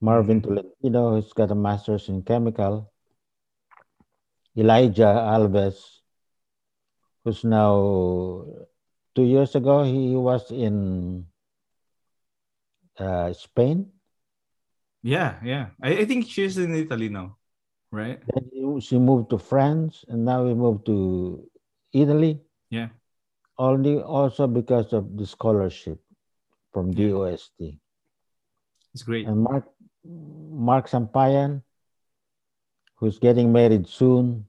Marvin 0.00 0.40
Tolentino, 0.40 1.12
who's 1.12 1.34
got 1.36 1.50
a 1.50 1.54
master's 1.54 2.08
in 2.08 2.22
chemical. 2.24 2.90
Elijah 4.56 5.12
Alves, 5.36 6.00
who's 7.24 7.44
now 7.44 8.44
two 9.14 9.24
years 9.24 9.54
ago 9.54 9.84
he 9.84 10.16
was 10.16 10.50
in 10.50 11.26
uh, 12.98 13.32
Spain. 13.32 13.92
Yeah, 15.02 15.38
yeah. 15.44 15.66
I, 15.82 16.02
I 16.02 16.04
think 16.04 16.26
she's 16.26 16.56
in 16.58 16.74
Italy 16.74 17.08
now, 17.08 17.36
right? 17.92 18.18
Then 18.34 18.50
he- 18.52 18.80
she 18.80 18.98
moved 18.98 19.30
to 19.30 19.38
France, 19.38 20.04
and 20.08 20.24
now 20.24 20.44
he 20.46 20.54
moved 20.54 20.86
to 20.86 21.46
Italy. 21.92 22.40
Yeah. 22.70 22.88
Only 23.58 24.00
also 24.02 24.46
because 24.46 24.92
of 24.92 25.16
the 25.16 25.24
scholarship 25.26 26.00
from 26.72 26.92
Yeah. 26.92 27.08
DOST. 27.12 27.80
It's 28.92 29.02
great. 29.04 29.26
And 29.28 29.40
Mark 29.44 29.64
Mark 30.50 30.88
Sampayan, 30.88 31.62
who's 32.96 33.18
getting 33.18 33.52
married 33.52 33.86
soon. 33.88 34.46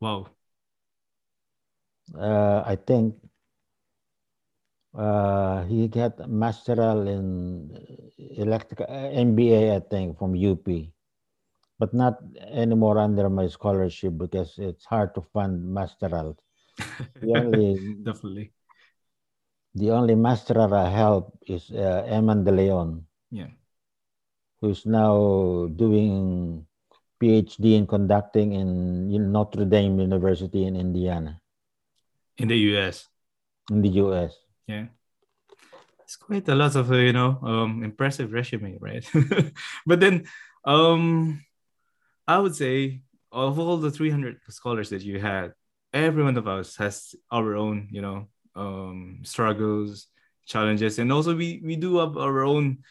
Wow. 0.00 0.28
Uh, 2.14 2.62
I 2.64 2.76
think 2.76 3.16
uh, 4.94 5.64
he 5.64 5.88
got 5.88 6.20
a 6.20 6.28
masteral 6.28 7.08
in 7.08 7.72
electrical 8.38 8.86
uh, 8.88 9.10
MBA, 9.10 9.76
I 9.76 9.80
think, 9.80 10.18
from 10.18 10.36
UP, 10.36 10.66
but 11.78 11.92
not 11.92 12.18
anymore 12.48 12.98
under 12.98 13.28
my 13.28 13.48
scholarship 13.48 14.16
because 14.16 14.54
it's 14.58 14.84
hard 14.84 15.14
to 15.14 15.20
fund 15.20 15.60
masteral. 15.64 16.36
The 17.20 17.32
only 17.32 17.96
Definitely. 18.04 18.52
the 19.74 19.90
only 19.90 20.14
masteral 20.14 20.72
I 20.72 20.88
help 20.88 21.36
is 21.46 21.70
uh, 21.70 22.04
Eman 22.08 22.44
De 22.44 22.52
Leon, 22.52 23.04
Yeah. 23.30 23.52
who's 24.60 24.86
now 24.86 25.66
doing 25.76 26.64
PhD 27.26 27.74
in 27.76 27.86
conducting 27.86 28.52
in 28.52 29.32
Notre 29.32 29.64
Dame 29.64 29.98
University 29.98 30.64
in 30.64 30.76
Indiana, 30.76 31.40
In 32.38 32.48
the 32.48 32.56
US. 32.70 33.08
in 33.70 33.82
the 33.82 33.88
US. 34.02 34.32
Yeah. 34.66 34.86
It's 36.04 36.14
quite 36.16 36.46
a 36.48 36.54
lot 36.54 36.76
of 36.76 36.90
uh, 36.92 36.96
you 36.96 37.12
know 37.12 37.38
um 37.42 37.82
impressive 37.82 38.30
resume, 38.32 38.78
right? 38.80 39.04
but 39.86 39.98
then 39.98 40.24
um 40.64 41.42
I 42.28 42.38
would 42.38 42.54
say 42.54 43.02
of 43.32 43.58
all 43.58 43.76
the 43.78 43.90
300 43.90 44.38
scholars 44.48 44.90
that 44.90 45.02
you 45.02 45.18
had, 45.20 45.52
every 45.92 46.22
one 46.22 46.36
of 46.38 46.46
us 46.46 46.76
has 46.76 47.14
our 47.30 47.56
own, 47.56 47.88
you 47.90 48.02
know, 48.02 48.28
um 48.54 49.20
struggles, 49.24 50.06
challenges, 50.46 50.98
and 51.00 51.10
also 51.12 51.34
we 51.34 51.60
we 51.64 51.74
do 51.74 51.98
have 51.98 52.16
our 52.16 52.44
own 52.46 52.86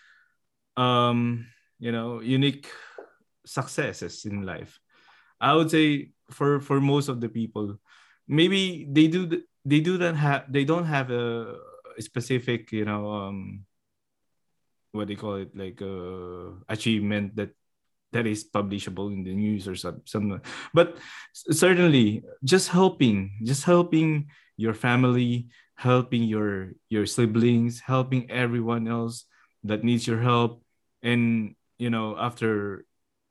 um 0.75 1.47
you 1.79 1.91
know 1.91 2.19
unique 2.19 2.67
successes 3.45 4.25
in 4.25 4.43
life. 4.43 4.79
I 5.39 5.53
would 5.53 5.71
say 5.71 6.11
for 6.31 6.59
for 6.59 6.81
most 6.81 7.07
of 7.07 7.21
the 7.21 7.29
people, 7.29 7.79
maybe 8.27 8.87
they 8.89 9.07
do 9.07 9.43
they 9.65 9.79
do 9.79 9.97
not 9.97 10.15
have 10.15 10.45
they 10.49 10.63
don't 10.63 10.85
have 10.85 11.09
a, 11.11 11.57
a 11.97 12.01
specific 12.01 12.71
you 12.71 12.85
know 12.85 13.09
um 13.09 13.65
what 14.91 15.07
they 15.07 15.15
call 15.15 15.35
it 15.35 15.51
like 15.57 15.81
uh 15.81 16.55
achievement 16.69 17.35
that 17.35 17.51
that 18.13 18.25
is 18.25 18.47
publishable 18.47 19.11
in 19.11 19.23
the 19.25 19.33
news 19.33 19.67
or 19.67 19.75
some 19.75 19.99
some 20.05 20.39
but 20.73 20.95
certainly 21.33 22.23
just 22.43 22.69
helping 22.69 23.35
just 23.43 23.65
helping 23.65 24.29
your 24.55 24.73
family 24.73 25.47
helping 25.75 26.23
your 26.23 26.71
your 26.87 27.05
siblings 27.05 27.81
helping 27.83 28.31
everyone 28.31 28.87
else 28.87 29.25
that 29.65 29.83
needs 29.83 30.07
your 30.07 30.21
help 30.21 30.63
and 31.03 31.55
you 31.77 31.89
know 31.89 32.15
after 32.15 32.85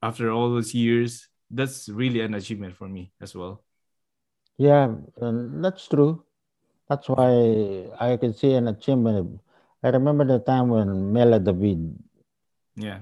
after 0.05 0.31
all 0.31 0.51
those 0.51 0.75
years 0.75 1.29
that's 1.51 1.89
really 1.89 2.21
an 2.21 2.35
achievement 2.35 2.77
for 2.77 2.89
me 2.89 3.13
as 3.21 3.35
well 3.35 3.65
Yeah, 4.59 4.95
and 5.21 5.65
that's 5.65 5.87
true. 5.89 6.23
That's 6.89 7.09
why 7.09 7.91
I 8.01 8.17
can 8.17 8.35
see 8.35 8.53
an 8.55 8.69
achievement. 8.69 9.41
I 9.83 9.89
remember 9.91 10.25
the 10.25 10.39
time 10.41 10.69
when 10.69 11.13
Mela 11.13 11.41
David 11.41 11.99
yeah 12.77 13.01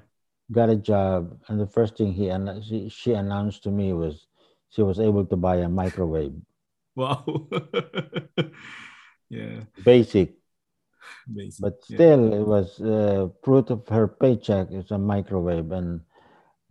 got 0.53 0.71
a 0.71 0.77
job, 0.77 1.39
and 1.49 1.61
the 1.61 1.67
first 1.67 1.97
thing 1.97 2.13
he 2.13 2.31
anno- 2.31 2.61
she, 2.63 2.89
she 2.89 3.13
announced 3.13 3.63
to 3.65 3.71
me 3.71 3.93
was 3.93 4.27
she 4.71 4.83
was 4.83 5.01
able 5.01 5.25
to 5.27 5.37
buy 5.37 5.57
a 5.57 5.69
microwave. 5.69 6.35
wow 6.95 7.25
yeah 9.31 9.61
Basic, 9.83 10.35
amazing. 11.29 11.65
but 11.65 11.83
Yeah. 11.89 11.95
still, 11.95 12.33
it 12.35 12.47
was 12.47 12.81
uh, 12.81 13.29
fruit 13.43 13.71
of 13.71 13.87
her 13.89 14.09
paycheck. 14.09 14.69
It's 14.71 14.91
a 14.91 14.99
microwave, 14.99 15.73
and 15.73 16.01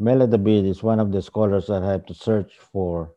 Mela 0.01 0.25
David 0.25 0.65
is 0.65 0.81
one 0.81 0.99
of 0.99 1.11
the 1.13 1.21
scholars 1.21 1.67
that 1.67 1.83
I 1.83 1.91
have 1.91 2.05
to 2.07 2.15
search 2.17 2.57
for 2.57 3.13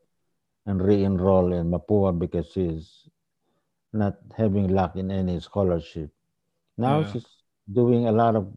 and 0.69 0.77
re-enroll 0.81 1.51
in 1.53 1.71
Mapua 1.71 2.13
because 2.17 2.45
she's 2.53 3.09
not 3.91 4.17
having 4.37 4.69
luck 4.69 4.95
in 4.95 5.09
any 5.09 5.39
scholarship. 5.39 6.13
Now 6.77 7.01
Yeah. 7.01 7.11
she's 7.11 7.25
doing 7.65 8.05
a 8.05 8.11
lot 8.13 8.35
of 8.35 8.53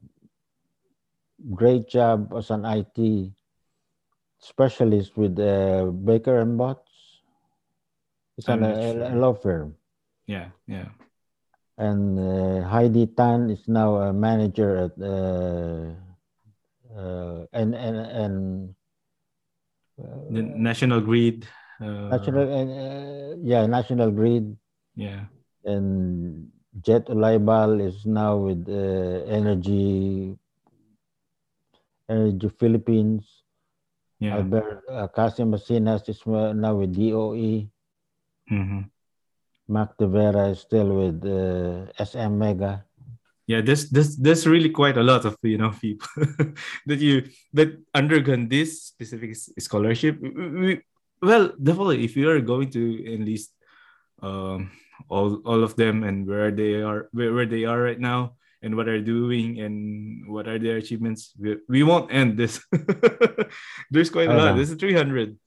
great 1.55 1.89
job 1.89 2.33
as 2.37 2.51
an 2.51 2.65
IT 2.69 3.33
specialist 4.41 5.17
with 5.17 5.39
uh, 5.39 5.87
Baker 6.05 6.41
and 6.41 6.59
Botts. 6.59 7.25
It's 8.37 8.49
an, 8.49 8.63
a, 8.63 9.15
a 9.15 9.17
law 9.17 9.33
firm. 9.33 9.75
yeah 10.27 10.53
yeah 10.67 10.93
And 11.79 12.19
uh, 12.21 12.69
Heidi 12.69 13.07
Tan 13.07 13.49
is 13.51 13.65
now 13.69 13.97
a 13.97 14.13
manager 14.13 14.77
at 14.77 14.95
uh, 15.01 15.95
uh, 16.97 17.45
and 17.53 17.75
and 17.75 17.97
and 17.97 18.37
the 20.31 20.43
national 20.43 21.01
grid. 21.01 21.47
Uh, 21.81 22.11
national, 22.11 22.47
uh, 22.51 23.37
yeah, 23.43 23.67
national 23.67 24.11
grid, 24.11 24.57
yeah. 24.97 25.27
and 25.65 26.51
Jet 26.83 27.07
Olaibal 27.07 27.79
is 27.79 28.07
now 28.07 28.37
with 28.37 28.67
uh, 28.69 29.27
Energy 29.31 30.37
Energy 32.09 32.49
Philippines. 32.59 33.25
Yeah. 34.19 34.43
Albert 34.43 34.83
uh, 34.91 35.07
Casim 35.15 35.55
is 35.55 36.27
now 36.27 36.75
with 36.75 36.95
DOE. 36.95 37.71
hmm 38.49 38.83
Mac 39.69 39.95
De 39.99 40.09
Vera 40.09 40.49
is 40.49 40.61
still 40.65 40.97
with 40.97 41.21
uh, 41.23 41.93
SM 42.03 42.39
Mega. 42.39 42.88
Yeah, 43.49 43.65
there's 43.65 43.89
there's 43.89 44.21
there's 44.21 44.45
really 44.45 44.69
quite 44.69 45.01
a 45.01 45.03
lot 45.03 45.25
of 45.25 45.41
you 45.43 45.57
know 45.57 45.73
people 45.73 46.05
that 46.87 47.01
you 47.01 47.33
that 47.57 47.81
undergone 47.97 48.47
this 48.53 48.85
specific 48.93 49.33
scholarship. 49.59 50.21
We- 50.21 50.31
we- 50.61 50.83
well, 51.25 51.51
definitely, 51.57 52.05
if 52.05 52.15
you 52.15 52.29
are 52.31 52.39
going 52.45 52.71
to 52.77 52.83
enlist 53.09 53.51
um, 54.23 54.71
all 55.09 55.41
all 55.49 55.65
of 55.65 55.75
them 55.81 56.05
and 56.05 56.29
where 56.29 56.53
they 56.53 56.79
are 56.85 57.09
where, 57.17 57.33
where 57.33 57.49
they 57.49 57.65
are 57.65 57.81
right 57.81 57.99
now 57.99 58.37
and 58.63 58.77
what 58.77 58.87
are 58.87 59.01
doing 59.01 59.59
and 59.65 60.29
what 60.29 60.47
are 60.47 60.59
their 60.61 60.77
achievements, 60.77 61.33
we, 61.41 61.57
we 61.69 61.83
won't 61.83 62.13
end 62.13 62.37
this. 62.37 62.61
there's 63.91 64.11
quite 64.11 64.29
a 64.29 64.35
lot. 64.37 64.53
know. 64.55 64.57
This 64.61 64.71
is 64.71 64.77
300. 64.77 65.39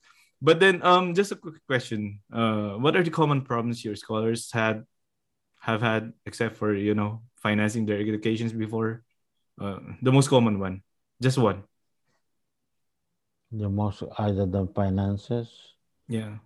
But 0.42 0.58
then, 0.60 0.82
um, 0.82 1.14
just 1.14 1.30
a 1.32 1.36
quick 1.38 1.62
question: 1.70 2.20
uh, 2.34 2.74
What 2.82 2.96
are 2.96 3.02
the 3.06 3.14
common 3.14 3.42
problems 3.46 3.84
your 3.84 3.94
scholars 3.96 4.50
had 4.52 4.84
have 5.60 5.80
had, 5.80 6.12
except 6.26 6.56
for 6.58 6.74
you 6.74 6.94
know 6.98 7.22
financing 7.42 7.84
their 7.84 7.98
educations 7.98 8.52
before? 8.54 9.02
Uh, 9.60 9.78
the 10.00 10.12
most 10.12 10.28
common 10.30 10.58
one, 10.58 10.80
just 11.20 11.36
one. 11.36 11.62
The 13.52 13.68
most 13.68 14.02
either 14.18 14.46
the 14.46 14.66
finances. 14.72 15.50
Yeah. 16.08 16.38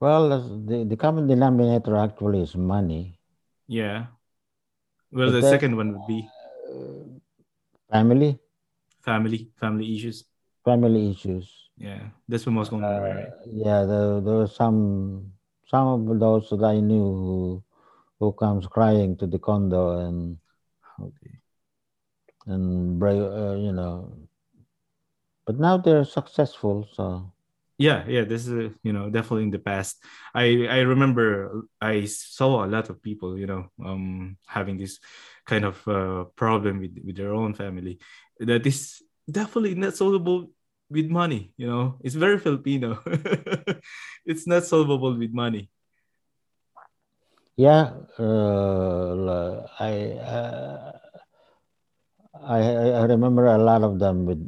Well, 0.00 0.28
the, 0.66 0.84
the 0.84 0.96
common 0.96 1.26
denominator 1.26 1.96
actually 1.96 2.42
is 2.42 2.56
money. 2.56 3.18
Yeah. 3.68 4.06
Well, 5.12 5.28
But 5.28 5.32
the 5.32 5.40
then- 5.42 5.50
second 5.52 5.76
one 5.76 5.92
would 5.92 6.06
be 6.08 6.26
Uh, 6.72 7.20
family, 7.92 8.40
family, 9.04 9.52
family 9.60 9.86
issues. 9.94 10.24
family 10.64 11.10
issues. 11.12 11.68
Yeah, 11.76 12.10
that's 12.28 12.44
the 12.44 12.50
most 12.50 12.70
common, 12.70 12.88
Uh, 12.88 13.00
right? 13.02 13.28
yeah, 13.52 13.84
there, 13.84 14.20
there 14.24 14.36
were 14.40 14.48
some 14.48 15.32
some 15.68 16.08
of 16.08 16.18
those 16.20 16.48
that 16.50 16.64
I 16.64 16.80
knew 16.80 17.02
who 17.04 17.62
who 18.22 18.32
comes 18.32 18.66
crying 18.68 19.16
to 19.18 19.26
the 19.26 19.38
condo 19.38 19.98
and 20.06 20.38
and 22.46 22.98
bra- 23.00 23.10
uh, 23.50 23.54
you 23.56 23.72
know, 23.72 24.12
but 25.46 25.58
now 25.58 25.76
they're 25.76 26.04
successful. 26.04 26.88
So 26.92 27.32
Yeah, 27.78 28.04
yeah, 28.06 28.22
this 28.24 28.46
is 28.46 28.72
you 28.82 28.92
know 28.92 29.10
definitely 29.10 29.44
in 29.44 29.50
the 29.50 29.58
past. 29.58 29.98
I 30.34 30.66
I 30.70 30.80
remember 30.86 31.64
I 31.80 32.04
saw 32.06 32.64
a 32.64 32.68
lot 32.70 32.90
of 32.90 33.02
people 33.02 33.38
you 33.38 33.46
know 33.46 33.70
um 33.84 34.36
having 34.46 34.78
this 34.78 35.00
kind 35.46 35.64
of 35.64 35.76
uh, 35.88 36.24
problem 36.36 36.78
with 36.80 36.94
with 37.04 37.16
their 37.16 37.34
own 37.34 37.54
family 37.54 37.98
that 38.38 38.66
is 38.66 39.02
definitely 39.30 39.74
not 39.74 39.96
solvable 39.96 40.50
with 40.90 41.06
money. 41.10 41.54
You 41.56 41.66
know, 41.66 41.98
it's 42.04 42.14
very 42.14 42.38
Filipino. 42.38 43.00
it's 44.26 44.46
not 44.46 44.64
solvable 44.64 45.18
with 45.18 45.32
money. 45.32 45.70
Yeah, 47.56 47.92
uh, 48.18 49.66
I, 49.78 49.92
uh, 50.18 50.92
I 52.42 52.60
I- 53.02 53.06
remember 53.06 53.46
a 53.46 53.58
lot 53.58 53.82
of 53.82 53.98
them 53.98 54.26
with 54.26 54.40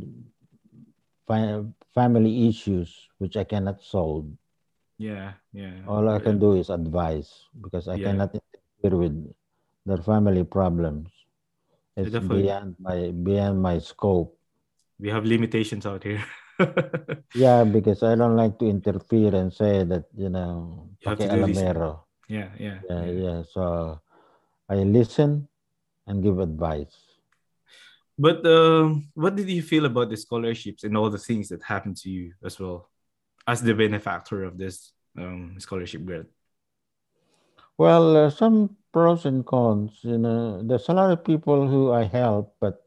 fi- 1.27 1.65
family 1.95 2.49
issues 2.49 3.09
which 3.19 3.37
I 3.37 3.45
cannot 3.45 3.83
solve. 3.83 4.27
Yeah, 4.99 5.35
yeah. 5.53 5.85
All 5.87 6.09
I 6.09 6.19
can 6.19 6.39
do 6.39 6.55
is 6.55 6.71
advise 6.71 7.49
because 7.61 7.89
I 7.89 7.99
Yeah. 7.99 8.13
cannot 8.13 8.31
interfere 8.35 8.97
with 8.99 9.17
their 9.87 10.03
family 10.03 10.45
problems. 10.45 11.11
It's 11.97 12.11
definitely. 12.11 12.49
beyond 12.49 12.77
my 12.81 13.11
beyond 13.13 13.63
my 13.63 13.79
scope. 13.79 14.39
We 14.99 15.11
have 15.11 15.25
limitations 15.25 15.87
out 15.87 16.03
here. 16.05 16.23
Yeah, 17.35 17.65
because 17.67 18.03
I 18.07 18.15
don't 18.15 18.37
like 18.39 18.59
to 18.63 18.67
interfere 18.71 19.35
and 19.35 19.51
say 19.53 19.83
that 19.83 20.07
you 20.15 20.31
know 20.31 20.87
You 21.03 21.11
have 21.11 21.19
to 21.19 21.27
do. 21.27 21.99
Yeah, 22.29 22.49
yeah, 22.59 22.79
Yeah, 22.89 23.05
yeah. 23.05 23.43
So 23.53 24.01
I 24.69 24.77
listen 24.77 25.49
and 26.07 26.23
give 26.23 26.39
advice. 26.39 26.95
But 28.19 28.47
um, 28.47 29.11
what 29.15 29.35
did 29.35 29.51
you 29.51 29.63
feel 29.63 29.87
about 29.87 30.11
the 30.11 30.17
scholarships 30.17 30.85
and 30.85 30.97
all 30.97 31.11
the 31.11 31.19
things 31.19 31.49
that 31.49 31.63
happened 31.63 31.97
to 31.99 32.11
you 32.11 32.33
as 32.45 32.61
well, 32.61 32.89
as 33.47 33.61
the 33.63 33.75
benefactor 33.75 34.45
of 34.45 34.57
this 34.57 34.93
um, 35.19 35.57
scholarship 35.59 36.05
grant? 36.05 36.29
Well, 37.77 38.17
uh, 38.17 38.31
some 38.31 38.77
pros 38.93 39.27
and 39.27 39.45
cons. 39.45 39.99
You 40.03 40.19
know, 40.19 40.63
there's 40.63 40.89
a 40.89 40.93
lot 40.95 41.11
of 41.11 41.25
people 41.25 41.67
who 41.67 41.91
I 41.91 42.05
help, 42.05 42.55
but 42.61 42.87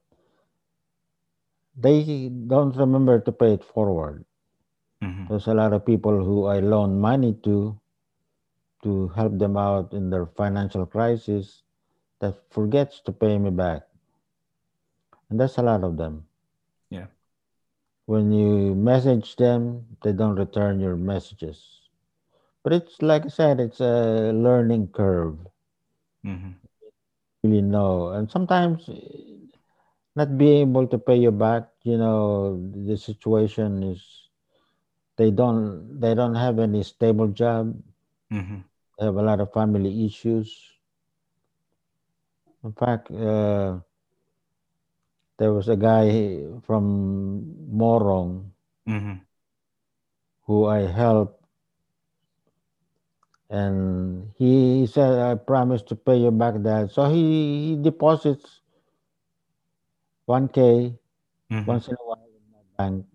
they 1.75 2.29
don't 2.29 2.75
remember 2.75 3.19
to 3.19 3.31
pay 3.31 3.53
it 3.53 3.63
forward. 3.63 4.25
Mhm. 5.03 5.27
There's 5.27 5.47
a 5.47 5.53
lot 5.53 5.73
of 5.73 5.85
people 5.85 6.23
who 6.23 6.45
I 6.45 6.59
loan 6.59 6.99
money 6.99 7.33
to 7.43 7.79
to 8.83 9.09
help 9.09 9.37
them 9.39 9.57
out 9.57 9.93
in 9.93 10.09
their 10.09 10.25
financial 10.25 10.85
crisis 10.85 11.63
that 12.19 12.35
forgets 12.49 12.99
to 13.01 13.11
pay 13.11 13.37
me 13.37 13.49
back. 13.49 13.83
And 15.29 15.39
that's 15.39 15.57
a 15.57 15.63
lot 15.63 15.83
of 15.83 15.97
them. 15.97 16.27
Yeah. 16.89 17.07
When 18.05 18.31
you 18.31 18.73
message 18.73 19.35
them, 19.35 19.97
they 20.01 20.11
don't 20.11 20.35
return 20.35 20.79
your 20.79 20.95
messages. 20.95 21.89
But 22.63 22.73
it's 22.73 23.01
like 23.01 23.25
I 23.25 23.29
said, 23.29 23.59
it's 23.59 23.79
a 23.81 24.31
learning 24.33 24.87
curve. 24.89 25.37
Mhm. 26.23 26.59
Really 27.43 27.61
know. 27.61 28.09
And 28.09 28.29
sometimes 28.29 28.87
eh, 28.89 29.47
not 30.15 30.37
being 30.37 30.69
able 30.69 30.87
to 30.87 30.97
pay 30.97 31.17
you 31.17 31.31
back, 31.31 31.69
you 31.83 31.97
know, 31.97 32.57
the 32.73 32.97
situation 32.97 33.83
is 33.83 34.29
they 35.17 35.31
don't 35.31 35.99
they 35.99 36.13
don't 36.15 36.35
have 36.35 36.59
any 36.59 36.83
stable 36.83 37.27
job. 37.27 37.75
Mhm. 38.31 38.66
They 38.97 39.05
have 39.05 39.15
a 39.15 39.21
lot 39.23 39.39
of 39.39 39.51
family 39.53 40.05
issues. 40.05 40.77
In 42.63 42.73
fact, 42.73 43.11
uh, 43.11 43.79
there 45.37 45.53
was 45.53 45.67
a 45.69 45.75
guy 45.75 46.43
from 46.63 47.67
Morong 47.71 48.51
Mhm. 48.85 49.25
who 50.47 50.65
I 50.65 50.79
helped, 50.87 51.43
and 53.49 54.31
he 54.37 54.85
said, 54.87 55.19
"I 55.19 55.35
promise 55.35 55.81
to 55.83 55.95
pay 55.95 56.17
you 56.17 56.31
back 56.31 56.55
that." 56.63 56.91
So 56.91 57.09
he, 57.09 57.69
he 57.69 57.75
deposits 57.81 58.61
one 60.25 60.47
k 60.47 60.97
Mhm. 61.49 61.65
once 61.65 61.87
in 61.87 61.93
a 61.95 62.05
while 62.05 62.27
in 62.37 62.43
my 62.51 62.63
bank, 62.77 63.05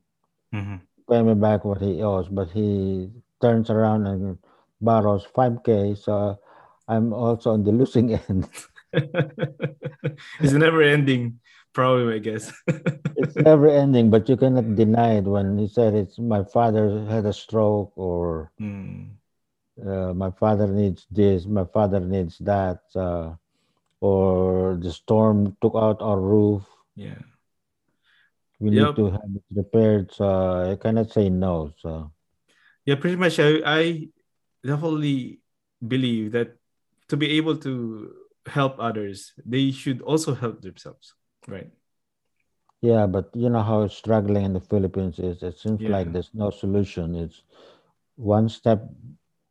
Mhm. 0.53 0.87
pay 1.09 1.23
me 1.23 1.35
back 1.35 1.65
what 1.65 1.81
he 1.81 2.03
owes, 2.03 2.29
but 2.29 2.49
he 2.51 3.11
turns 3.41 3.71
around 3.71 4.07
and 4.07 4.39
borrows 4.83 5.25
five 5.35 5.63
k. 5.65 5.95
So 5.95 6.39
I'm 6.89 7.13
also 7.13 7.53
on 7.53 7.65
the 7.65 7.73
losing 7.73 8.15
end. 8.29 8.49
it's 8.93 10.53
a 10.53 10.59
never-ending 10.59 11.41
problem, 11.73 12.09
I 12.11 12.19
guess. 12.19 12.53
it's 13.17 13.37
never 13.37 13.69
ending, 13.69 14.11
but 14.11 14.29
you 14.29 14.37
cannot 14.37 14.75
deny 14.77 15.19
it 15.19 15.25
when 15.25 15.57
he 15.59 15.69
said 15.69 15.95
it's 15.95 16.19
my 16.19 16.45
father 16.45 17.07
had 17.07 17.25
a 17.27 17.33
stroke 17.33 17.93
or 17.97 18.51
Mm. 18.61 19.17
uh, 19.81 20.13
my 20.15 20.31
father 20.31 20.67
needs 20.69 21.07
this, 21.11 21.47
my 21.47 21.65
father 21.65 21.99
needs 22.01 22.39
that, 22.39 22.81
uh, 22.95 23.35
or 24.01 24.77
the 24.77 24.93
storm 24.93 25.57
took 25.63 25.75
out 25.75 26.03
our 26.03 26.21
roof. 26.21 26.63
Yeah. 26.95 27.19
We 28.61 28.71
Yep. 28.71 28.95
need 28.95 28.97
to 28.97 29.05
have 29.11 29.31
it 29.35 29.43
repaired. 29.51 30.13
So 30.13 30.71
I 30.73 30.77
cannot 30.77 31.11
say 31.11 31.29
no. 31.31 31.73
So 31.81 32.13
Yeah, 32.85 32.97
pretty 32.97 33.17
much. 33.17 33.41
I, 33.41 33.59
I 33.65 34.09
definitely 34.65 35.41
believe 35.87 36.33
that 36.33 36.57
to 37.09 37.17
be 37.17 37.37
able 37.39 37.57
to 37.59 38.15
help 38.47 38.77
others, 38.79 39.33
they 39.45 39.71
should 39.71 40.03
also 40.03 40.35
help 40.35 40.63
themselves, 40.63 41.15
right? 41.47 41.71
yeah, 42.83 43.07
but 43.07 43.31
you 43.35 43.49
know 43.49 43.63
how 43.63 43.87
struggling 43.87 44.45
in 44.45 44.53
the 44.53 44.61
Philippines 44.61 45.19
is. 45.19 45.43
It 45.43 45.57
seems 45.57 45.81
like 45.83 46.13
there's 46.13 46.31
no 46.35 46.51
solution. 46.51 47.15
It's 47.15 47.43
one 48.17 48.49
step 48.49 48.83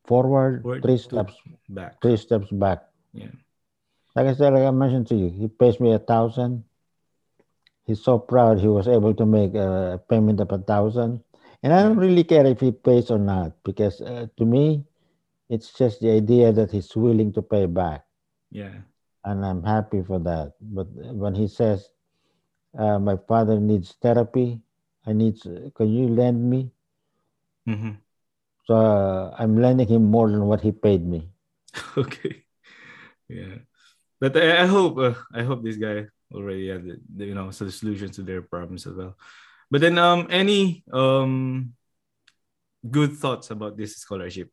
forward, 0.05 0.64
Forward, 0.64 0.84
three 0.84 0.97
steps, 0.97 1.34
Back. 1.70 2.01
three 2.01 2.18
steps 2.18 2.51
back. 2.51 2.84
Yeah. 3.14 3.32
Like 4.16 4.28
I 4.28 4.34
said, 4.36 4.53
like 4.53 4.68
I 4.68 4.72
mentioned 4.72 5.07
to 5.07 5.16
you, 5.16 5.30
he 5.30 5.47
pays 5.47 5.80
me 5.80 5.93
a 5.93 5.99
thousand. 5.99 6.66
He's 7.88 8.03
so 8.03 8.20
proud 8.20 8.59
he 8.59 8.68
was 8.68 8.88
able 8.88 9.14
to 9.16 9.26
make 9.26 9.55
a 9.55 10.01
payment 10.09 10.41
of 10.41 10.51
a 10.51 10.59
thousand. 10.59 11.24
And 11.64 11.72
I 11.72 11.84
don't 11.84 11.97
really 11.97 12.26
care 12.26 12.45
if 12.45 12.59
he 12.59 12.72
pays 12.72 13.09
or 13.09 13.20
not 13.20 13.53
because 13.64 14.01
uh, 14.01 14.28
to 14.38 14.45
me, 14.45 14.84
it's 15.52 15.76
just 15.76 15.99
the 15.99 16.10
idea 16.10 16.56
that 16.56 16.72
he's 16.72 16.95
willing 16.95 17.36
to 17.36 17.41
pay 17.43 17.68
back. 17.68 18.08
Yeah. 18.52 18.88
And 19.28 19.45
I'm 19.45 19.62
happy 19.62 20.02
for 20.02 20.18
that. 20.20 20.56
But 20.62 20.88
when 21.12 21.36
he 21.36 21.52
says, 21.52 21.91
uh, 22.72 22.97
my 22.99 23.20
father 23.28 23.60
needs 23.60 23.93
therapy, 24.02 24.62
I 25.06 25.12
need. 25.12 25.36
Can 25.76 25.91
you 25.91 26.08
lend 26.08 26.39
me? 26.39 26.72
Mm-hmm. 27.68 27.99
So 28.64 28.76
uh, 28.76 29.36
I'm 29.38 29.60
lending 29.60 29.89
him 29.89 30.06
more 30.10 30.32
than 30.32 30.45
what 30.47 30.62
he 30.62 30.72
paid 30.72 31.06
me. 31.06 31.28
okay. 31.97 32.45
Yeah, 33.28 33.60
but 34.20 34.36
I, 34.38 34.64
I 34.64 34.66
hope 34.66 34.97
uh, 34.97 35.16
I 35.34 35.43
hope 35.43 35.64
this 35.64 35.78
guy 35.78 36.08
already 36.34 36.70
had 36.70 36.84
the, 36.86 37.26
you 37.26 37.36
know 37.36 37.52
solutions 37.52 38.16
to 38.16 38.24
their 38.24 38.41
problems 38.41 38.88
as 38.88 38.95
well. 38.95 39.18
But 39.70 39.82
then 39.82 39.97
um 39.97 40.28
any 40.30 40.84
um 40.91 41.74
good 42.89 43.18
thoughts 43.18 43.52
about 43.52 43.76
this 43.76 43.97
scholarship? 43.97 44.52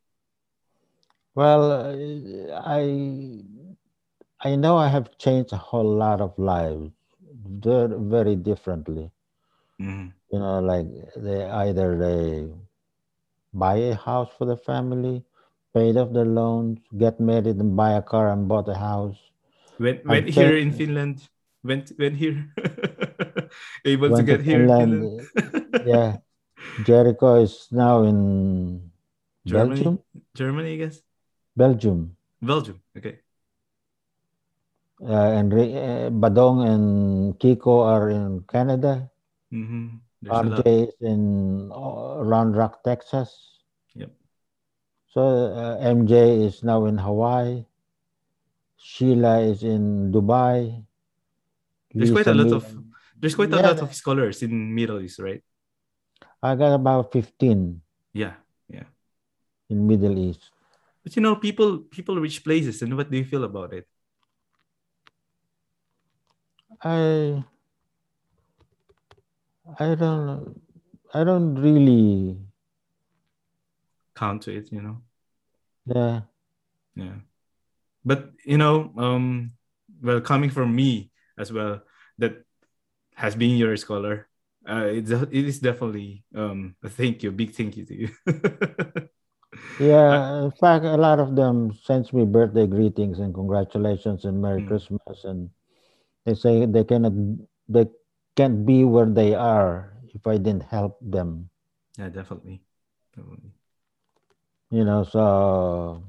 Well, 1.39 1.70
uh, 1.70 1.95
I 2.66 2.82
I 4.43 4.57
know 4.57 4.76
I 4.76 4.89
have 4.89 5.07
changed 5.18 5.53
a 5.53 5.57
whole 5.57 5.86
lot 5.86 6.20
of 6.20 6.34
lives 6.36 6.91
very 7.47 7.95
very 7.95 8.34
differently. 8.34 9.12
Mm-hmm. 9.78 10.09
You 10.32 10.39
know, 10.41 10.59
like 10.59 10.91
they 11.14 11.45
either 11.47 11.95
they 11.95 12.51
buy 13.55 13.76
a 13.76 13.95
house 13.95 14.34
for 14.36 14.51
the 14.51 14.57
family, 14.57 15.22
paid 15.72 15.97
off 15.97 16.12
their 16.12 16.26
loans, 16.26 16.82
get 16.99 17.20
married 17.20 17.62
and 17.62 17.76
buy 17.76 17.93
a 17.93 18.03
car 18.03 18.32
and 18.32 18.49
bought 18.49 18.66
a 18.68 18.74
house. 18.74 19.30
Went 19.78 20.05
went 20.05 20.28
here 20.28 20.59
in 20.59 20.72
Finland. 20.72 21.22
Went 21.62 21.93
went 22.03 22.16
here. 22.16 22.51
Able 23.84 24.11
to 24.11 24.14
Went 24.14 24.26
to 24.26 24.32
get 24.34 24.43
here 24.43 24.66
in 24.66 24.74
Finland, 24.74 25.30
Finland. 25.39 25.86
Yeah, 25.86 26.16
Jericho 26.91 27.36
is 27.47 27.68
now 27.70 28.03
in 28.03 28.91
Germany? 29.47 29.74
Belgium. 29.76 30.03
Germany, 30.34 30.72
I 30.74 30.76
guess. 30.82 30.99
Belgium. 31.59 32.14
Belgium. 32.40 32.78
Okay. 32.96 33.18
Uh, 35.02 35.38
and 35.38 35.52
uh, 35.52 36.11
Badong 36.11 36.66
and 36.66 36.86
Kiko 37.38 37.82
are 37.82 38.11
in 38.11 38.42
Canada. 38.46 39.11
Mm-hmm. 39.52 39.98
There's 40.22 40.38
a 40.38 40.42
lot. 40.42 40.64
RJ 40.64 40.88
is 40.88 40.94
in 41.02 41.70
uh, 41.74 42.22
Round 42.22 42.56
Rock, 42.56 42.82
Texas. 42.82 43.59
Yep. 43.94 44.11
So 45.11 45.22
uh, 45.22 45.78
MJ 45.82 46.46
is 46.46 46.62
now 46.62 46.86
in 46.86 46.98
Hawaii. 46.98 47.66
Sheila 48.78 49.42
is 49.42 49.62
in 49.62 50.11
Dubai. 50.11 50.82
There's 51.94 52.11
quite 52.11 52.26
a 52.26 52.34
lot 52.34 52.52
of 52.54 52.66
there's 53.18 53.34
quite 53.34 53.50
a 53.50 53.59
lot 53.59 53.82
of 53.82 53.94
scholars 53.94 54.42
in 54.42 54.74
Middle 54.74 55.02
East, 55.02 55.18
right? 55.18 55.42
I 56.42 56.54
got 56.54 56.74
about 56.74 57.11
15 57.11 57.82
Yeah, 58.14 58.38
yeah. 58.70 58.86
in 59.68 59.86
Middle 59.86 60.14
East. 60.18 60.54
But 61.09 61.16
you 61.16 61.22
know, 61.22 61.36
people 61.36 61.78
people 61.88 62.20
reach 62.20 62.44
places, 62.44 62.82
and 62.82 62.94
what 62.94 63.11
do 63.11 63.16
you 63.16 63.24
feel 63.24 63.42
about 63.44 63.72
it? 63.72 63.88
I 66.84 67.42
I 69.80 69.94
don't 69.94 70.61
I 71.14 71.24
don't 71.24 71.54
really 71.54 72.36
Count 74.14 74.42
to 74.42 74.52
it, 74.52 74.70
you 74.70 74.82
know. 74.82 75.00
yeah 75.86 76.28
Yeah. 76.94 77.24
But 78.04 78.32
you 78.44 78.59
know, 78.59 78.92
um, 78.98 79.52
well, 80.02 80.20
coming 80.20 80.50
from 80.50 80.76
me 80.76 81.11
as 81.38 81.50
well, 81.50 81.80
that 82.18 82.44
has 83.14 83.34
been 83.34 83.56
your 83.56 83.78
scholar. 83.78 84.28
Uh, 84.68 84.92
it 84.92 85.09
is 85.32 85.59
definitely 85.59 86.24
um 86.34 86.76
a 86.84 86.90
thank 86.90 87.22
you, 87.22 87.32
big 87.32 87.56
thank 87.56 87.78
you 87.78 87.86
to 87.86 87.94
you. 87.96 88.11
yeah 89.78 90.44
in 90.44 90.50
fact 90.52 90.84
a 90.84 90.96
lot 90.96 91.18
of 91.18 91.34
them 91.36 91.72
sends 91.72 92.12
me 92.12 92.24
birthday 92.24 92.66
greetings 92.66 93.18
and 93.18 93.34
congratulations 93.34 94.24
and 94.24 94.40
merry 94.40 94.62
Mm. 94.62 94.70
christmas 94.70 95.24
and 95.24 95.50
they 96.24 96.34
say 96.34 96.64
they 96.66 96.84
cannot 96.84 97.12
they 97.68 97.86
can't 98.36 98.64
be 98.66 98.84
where 98.84 99.06
they 99.09 99.34
are 99.34 99.92
if 100.14 100.26
i 100.26 100.36
didn't 100.36 100.64
help 100.64 100.96
them 101.02 101.48
yeah, 101.98 102.09
definitely. 102.09 102.62
definitely. 103.14 103.52
you 104.70 104.84
know 104.84 105.02
so 105.04 106.02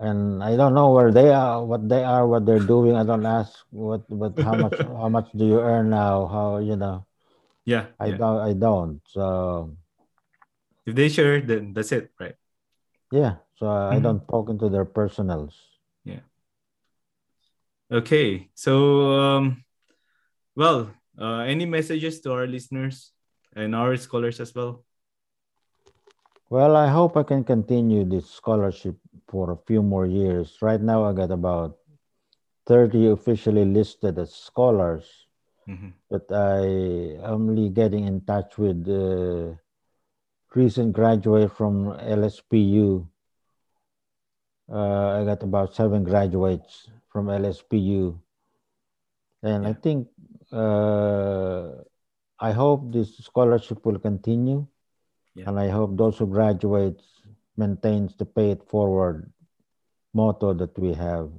and 0.00 0.42
i 0.42 0.56
don't 0.56 0.74
know 0.74 0.90
where 0.92 1.12
they 1.12 1.30
are 1.30 1.64
what 1.64 1.88
they 1.88 2.02
are 2.04 2.26
what 2.26 2.44
they're 2.46 2.60
doing 2.74 2.94
i 2.96 3.04
don't 3.04 3.26
ask 3.26 3.52
what 3.70 4.02
what 4.10 4.32
how 4.42 4.56
much 4.56 4.78
how 4.86 5.08
much 5.08 5.28
do 5.36 5.44
you 5.46 5.60
earn 5.60 5.90
now 5.90 6.26
how 6.26 6.58
you 6.58 6.76
know 6.76 7.04
Yeah, 7.64 7.86
i 8.00 8.10
yeah. 8.10 8.20
don't 8.20 8.40
i 8.40 8.52
don't 8.52 9.00
so 9.06 9.70
If 10.90 10.98
they 10.98 11.06
share, 11.08 11.38
then 11.40 11.70
that's 11.72 11.92
it, 11.94 12.10
right? 12.18 12.34
yeah 13.14 13.38
so 13.58 13.70
i 13.70 13.98
Mhm. 13.98 14.02
don't 14.02 14.26
poke 14.26 14.50
into 14.50 14.66
their 14.68 14.84
personals 14.84 15.54
Yeah, 16.02 16.22
Okay, 17.90 18.50
so 18.54 18.74
um, 19.18 19.64
well, 20.54 20.90
uh, 21.18 21.42
any 21.46 21.66
messages 21.66 22.20
to 22.22 22.32
our 22.32 22.46
listeners 22.46 23.12
and 23.54 23.74
our 23.74 23.96
scholars 23.98 24.38
as 24.40 24.54
well? 24.54 24.86
Well, 26.50 26.74
I 26.74 26.86
hope 26.86 27.16
I 27.16 27.22
can 27.22 27.42
continue 27.44 28.04
this 28.04 28.30
scholarship 28.30 28.96
for 29.26 29.50
a 29.50 29.60
few 29.66 29.82
more 29.82 30.06
years. 30.06 30.58
Right 30.62 30.80
now, 30.80 31.04
I 31.04 31.12
got 31.12 31.30
about 31.30 31.78
30 32.66 33.06
officially 33.10 33.64
listed 33.66 34.18
as 34.18 34.34
scholars, 34.34 35.26
Mhm. 35.66 35.94
but 36.10 36.26
I 36.30 37.18
only 37.26 37.70
getting 37.70 38.06
in 38.06 38.22
touch 38.22 38.58
with 38.58 38.86
uh, 38.86 39.54
recent 40.54 40.92
graduate 40.92 41.52
from 41.52 41.86
LSPU. 41.98 43.06
Uh, 44.70 45.20
I 45.20 45.24
got 45.24 45.42
about 45.42 45.74
seven 45.74 46.04
graduates 46.04 46.88
from 47.08 47.26
LSPU. 47.26 48.18
And 49.42 49.66
I 49.66 49.72
think, 49.72 50.08
uh, 50.52 51.70
I 52.38 52.52
hope 52.52 52.92
this 52.92 53.18
scholarship 53.18 53.84
will 53.84 53.98
continue. 53.98 54.66
Yeah. 55.34 55.48
And 55.48 55.58
I 55.58 55.68
hope 55.68 55.96
those 55.96 56.18
who 56.18 56.26
graduate 56.26 57.00
maintains 57.56 58.16
the 58.16 58.26
pay 58.26 58.50
it 58.50 58.62
forward 58.68 59.32
motto 60.12 60.54
that 60.54 60.76
we 60.78 60.92
have. 60.94 61.30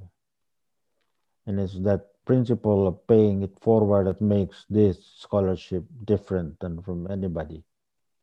And 1.46 1.60
it's 1.60 1.78
that 1.80 2.08
principle 2.24 2.86
of 2.86 3.06
paying 3.06 3.42
it 3.42 3.58
forward 3.60 4.06
that 4.06 4.20
makes 4.20 4.64
this 4.70 5.04
scholarship 5.18 5.84
different 6.04 6.58
than 6.60 6.80
from 6.82 7.10
anybody. 7.10 7.64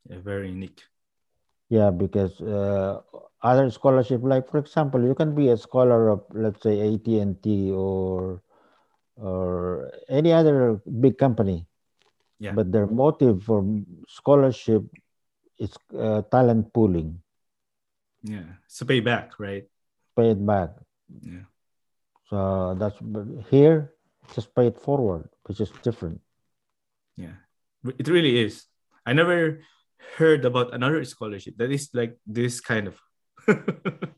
Very 0.07 0.49
unique. 0.49 0.81
Yeah, 1.69 1.91
because 1.91 2.39
uh, 2.41 3.01
other 3.43 3.69
scholarship, 3.69 4.21
like 4.23 4.49
for 4.49 4.57
example, 4.57 5.03
you 5.03 5.13
can 5.13 5.35
be 5.35 5.49
a 5.49 5.57
scholar 5.57 6.09
of 6.09 6.23
let's 6.33 6.61
say 6.63 6.81
AT 6.81 7.05
and 7.19 7.41
T 7.43 7.71
or 7.71 8.41
or 9.15 9.91
any 10.09 10.31
other 10.31 10.81
big 10.99 11.17
company, 11.17 11.67
Yeah. 12.39 12.53
but 12.53 12.71
their 12.71 12.87
motive 12.87 13.43
for 13.43 13.61
scholarship 14.07 14.81
is 15.59 15.75
uh, 15.93 16.23
talent 16.31 16.73
pooling, 16.73 17.21
Yeah, 18.23 18.57
it's 18.65 18.81
a 18.81 18.85
payback, 18.85 19.35
right? 19.37 19.67
pay 20.15 20.31
it 20.31 20.41
back. 20.45 20.71
Yeah. 21.21 21.45
So 22.29 22.75
that's 22.79 22.97
but 23.01 23.27
here, 23.51 23.93
just 24.33 24.55
pay 24.55 24.67
it 24.67 24.79
forward, 24.79 25.29
which 25.45 25.59
is 25.61 25.69
different. 25.83 26.21
Yeah, 27.15 27.35
it 27.97 28.07
really 28.07 28.39
is. 28.39 28.65
I 29.05 29.13
never 29.13 29.59
heard 30.17 30.45
about 30.45 30.73
another 30.73 31.03
scholarship 31.05 31.57
that 31.57 31.71
is 31.71 31.89
like 31.93 32.17
this 32.25 32.59
kind 32.61 32.87
of. 32.87 32.99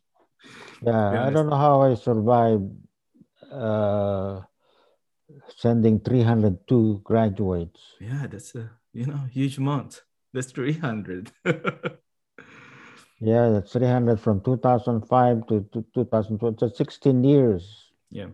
Yeah, 0.82 1.28
I 1.28 1.30
don't 1.30 1.48
know 1.48 1.58
how 1.58 1.82
I 1.82 1.94
survived 1.94 2.74
uh, 3.52 4.42
sending 5.56 6.00
302 6.00 7.02
graduates. 7.04 7.80
yeah, 8.00 8.26
that's 8.26 8.56
a 8.56 8.72
you 8.92 9.06
know 9.06 9.22
huge 9.30 9.60
amount. 9.60 10.02
That's 10.34 10.52
three 10.52 10.74
hundred. 10.74 11.32
Yeah, 13.24 13.50
that's 13.50 13.72
300 13.74 14.20
from 14.20 14.42
2005 14.42 15.46
to, 15.48 15.62
to 15.74 15.86
2012. 15.94 16.56
So 16.60 16.70
16 16.70 17.24
years. 17.24 17.92
yeah, 18.10 18.34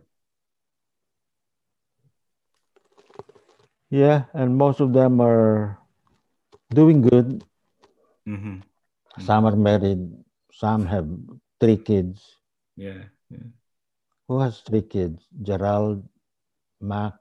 Yeah, 3.89 4.31
and 4.33 4.55
most 4.55 4.79
of 4.79 4.93
them 4.93 5.19
are 5.19 5.77
doing 6.74 7.01
good. 7.01 7.43
hmm 8.26 8.59
Some 9.20 9.45
are 9.47 9.55
married. 9.55 10.13
Some 10.53 10.86
have 10.86 11.07
three 11.59 11.78
kids. 11.78 12.22
yeah, 12.76 13.09
yeah. 13.32 13.49
Who 14.28 14.39
has 14.43 14.59
three 14.61 14.84
kids? 14.84 15.24
Gerald, 15.41 16.03
Mac, 16.82 17.13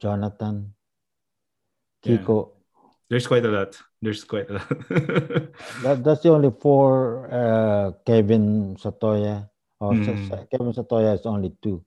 Jonathan, 0.00 0.74
Yeah. 2.02 2.18
Kiko. 2.18 2.50
There's 3.08 3.26
quite 3.28 3.44
a 3.44 3.52
lot. 3.52 3.76
There's 4.02 4.24
quite 4.24 4.48
a 4.50 4.54
lot. 4.58 4.66
That, 5.84 6.02
that's 6.02 6.22
the 6.24 6.30
only 6.32 6.50
four. 6.50 7.28
Uh, 7.30 7.92
Kevin 8.06 8.74
Satoya. 8.80 9.48
Oh, 9.80 9.92
Mm. 9.92 10.48
Kevin 10.50 10.72
Satoya 10.72 11.14
is 11.14 11.26
only 11.26 11.52
two. 11.62 11.84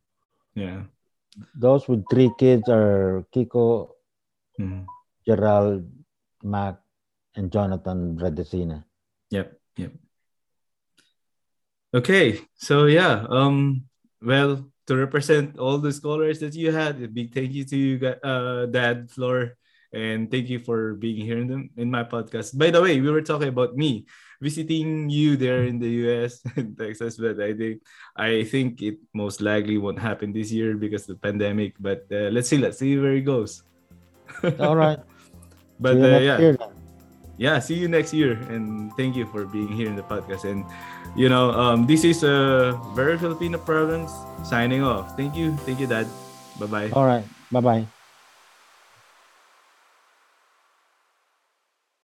yeah. 0.56 0.84
Those 1.54 1.86
with 1.88 2.06
three 2.10 2.32
kids 2.38 2.66
are 2.70 3.26
Kiko, 3.34 3.94
Mhm. 4.60 4.86
Gerald, 5.26 5.86
Mac, 6.44 6.78
and 7.36 7.52
Jonathan 7.52 8.16
Bradesina. 8.18 8.84
Yep. 9.30 9.60
Yep. 9.78 9.92
Okay. 11.94 12.40
So 12.56 12.86
yeah. 12.86 13.26
Um. 13.30 13.86
Well, 14.22 14.66
to 14.88 14.96
represent 14.96 15.60
all 15.60 15.78
the 15.78 15.92
scholars 15.92 16.40
that 16.40 16.56
you 16.56 16.72
had, 16.72 17.02
a 17.04 17.08
big 17.08 17.34
thank 17.34 17.52
you 17.52 17.64
to 17.66 17.78
you, 17.78 17.94
uh, 18.24 18.66
Dad, 18.66 19.12
Floor, 19.12 19.60
And 19.94 20.32
thank 20.32 20.50
you 20.50 20.60
for 20.60 20.96
being 20.96 21.24
here 21.24 21.40
in, 21.40 21.48
the, 21.48 21.60
in 21.80 21.92
my 21.92 22.04
podcast. 22.04 22.58
By 22.58 22.72
the 22.72 22.82
way, 22.82 23.00
we 23.00 23.12
were 23.12 23.24
talking 23.24 23.48
about 23.48 23.76
me 23.76 24.04
visiting 24.42 25.10
you 25.10 25.38
there 25.38 25.64
in 25.64 25.80
the 25.80 25.90
US 26.04 26.42
and 26.56 26.78
Texas, 26.80 27.18
but 27.18 27.40
I 27.40 27.54
think 27.54 27.82
I 28.16 28.44
think 28.44 28.82
it 28.82 29.00
most 29.14 29.40
likely 29.40 29.78
won't 29.78 30.00
happen 30.00 30.32
this 30.32 30.52
year 30.52 30.76
because 30.76 31.08
of 31.08 31.16
the 31.16 31.22
pandemic. 31.24 31.76
But 31.80 32.06
uh, 32.12 32.30
let's 32.36 32.50
see, 32.50 32.60
let's 32.60 32.80
see 32.80 32.98
where 33.00 33.16
it 33.16 33.28
goes. 33.28 33.64
All 34.60 34.76
right. 34.76 35.00
But 35.80 35.98
uh, 35.98 36.18
yeah, 36.20 36.56
yeah, 37.38 37.60
see 37.60 37.76
you 37.76 37.88
next 37.88 38.14
year, 38.14 38.34
and 38.50 38.92
thank 38.98 39.16
you 39.16 39.26
for 39.28 39.46
being 39.46 39.70
here 39.70 39.88
in 39.88 39.96
the 39.96 40.04
podcast. 40.04 40.44
And 40.46 40.66
you 41.16 41.30
know, 41.30 41.52
um, 41.52 41.86
this 41.86 42.04
is 42.04 42.24
a 42.24 42.80
very 42.94 43.18
Filipino 43.18 43.58
province 43.58 44.12
signing 44.44 44.84
off. 44.84 45.16
Thank 45.16 45.36
you, 45.36 45.56
thank 45.66 45.80
you, 45.80 45.88
Dad. 45.88 46.08
Bye 46.60 46.66
bye. 46.66 46.90
All 46.94 47.06
right. 47.06 47.26
Bye 47.52 47.62
bye. 47.62 47.97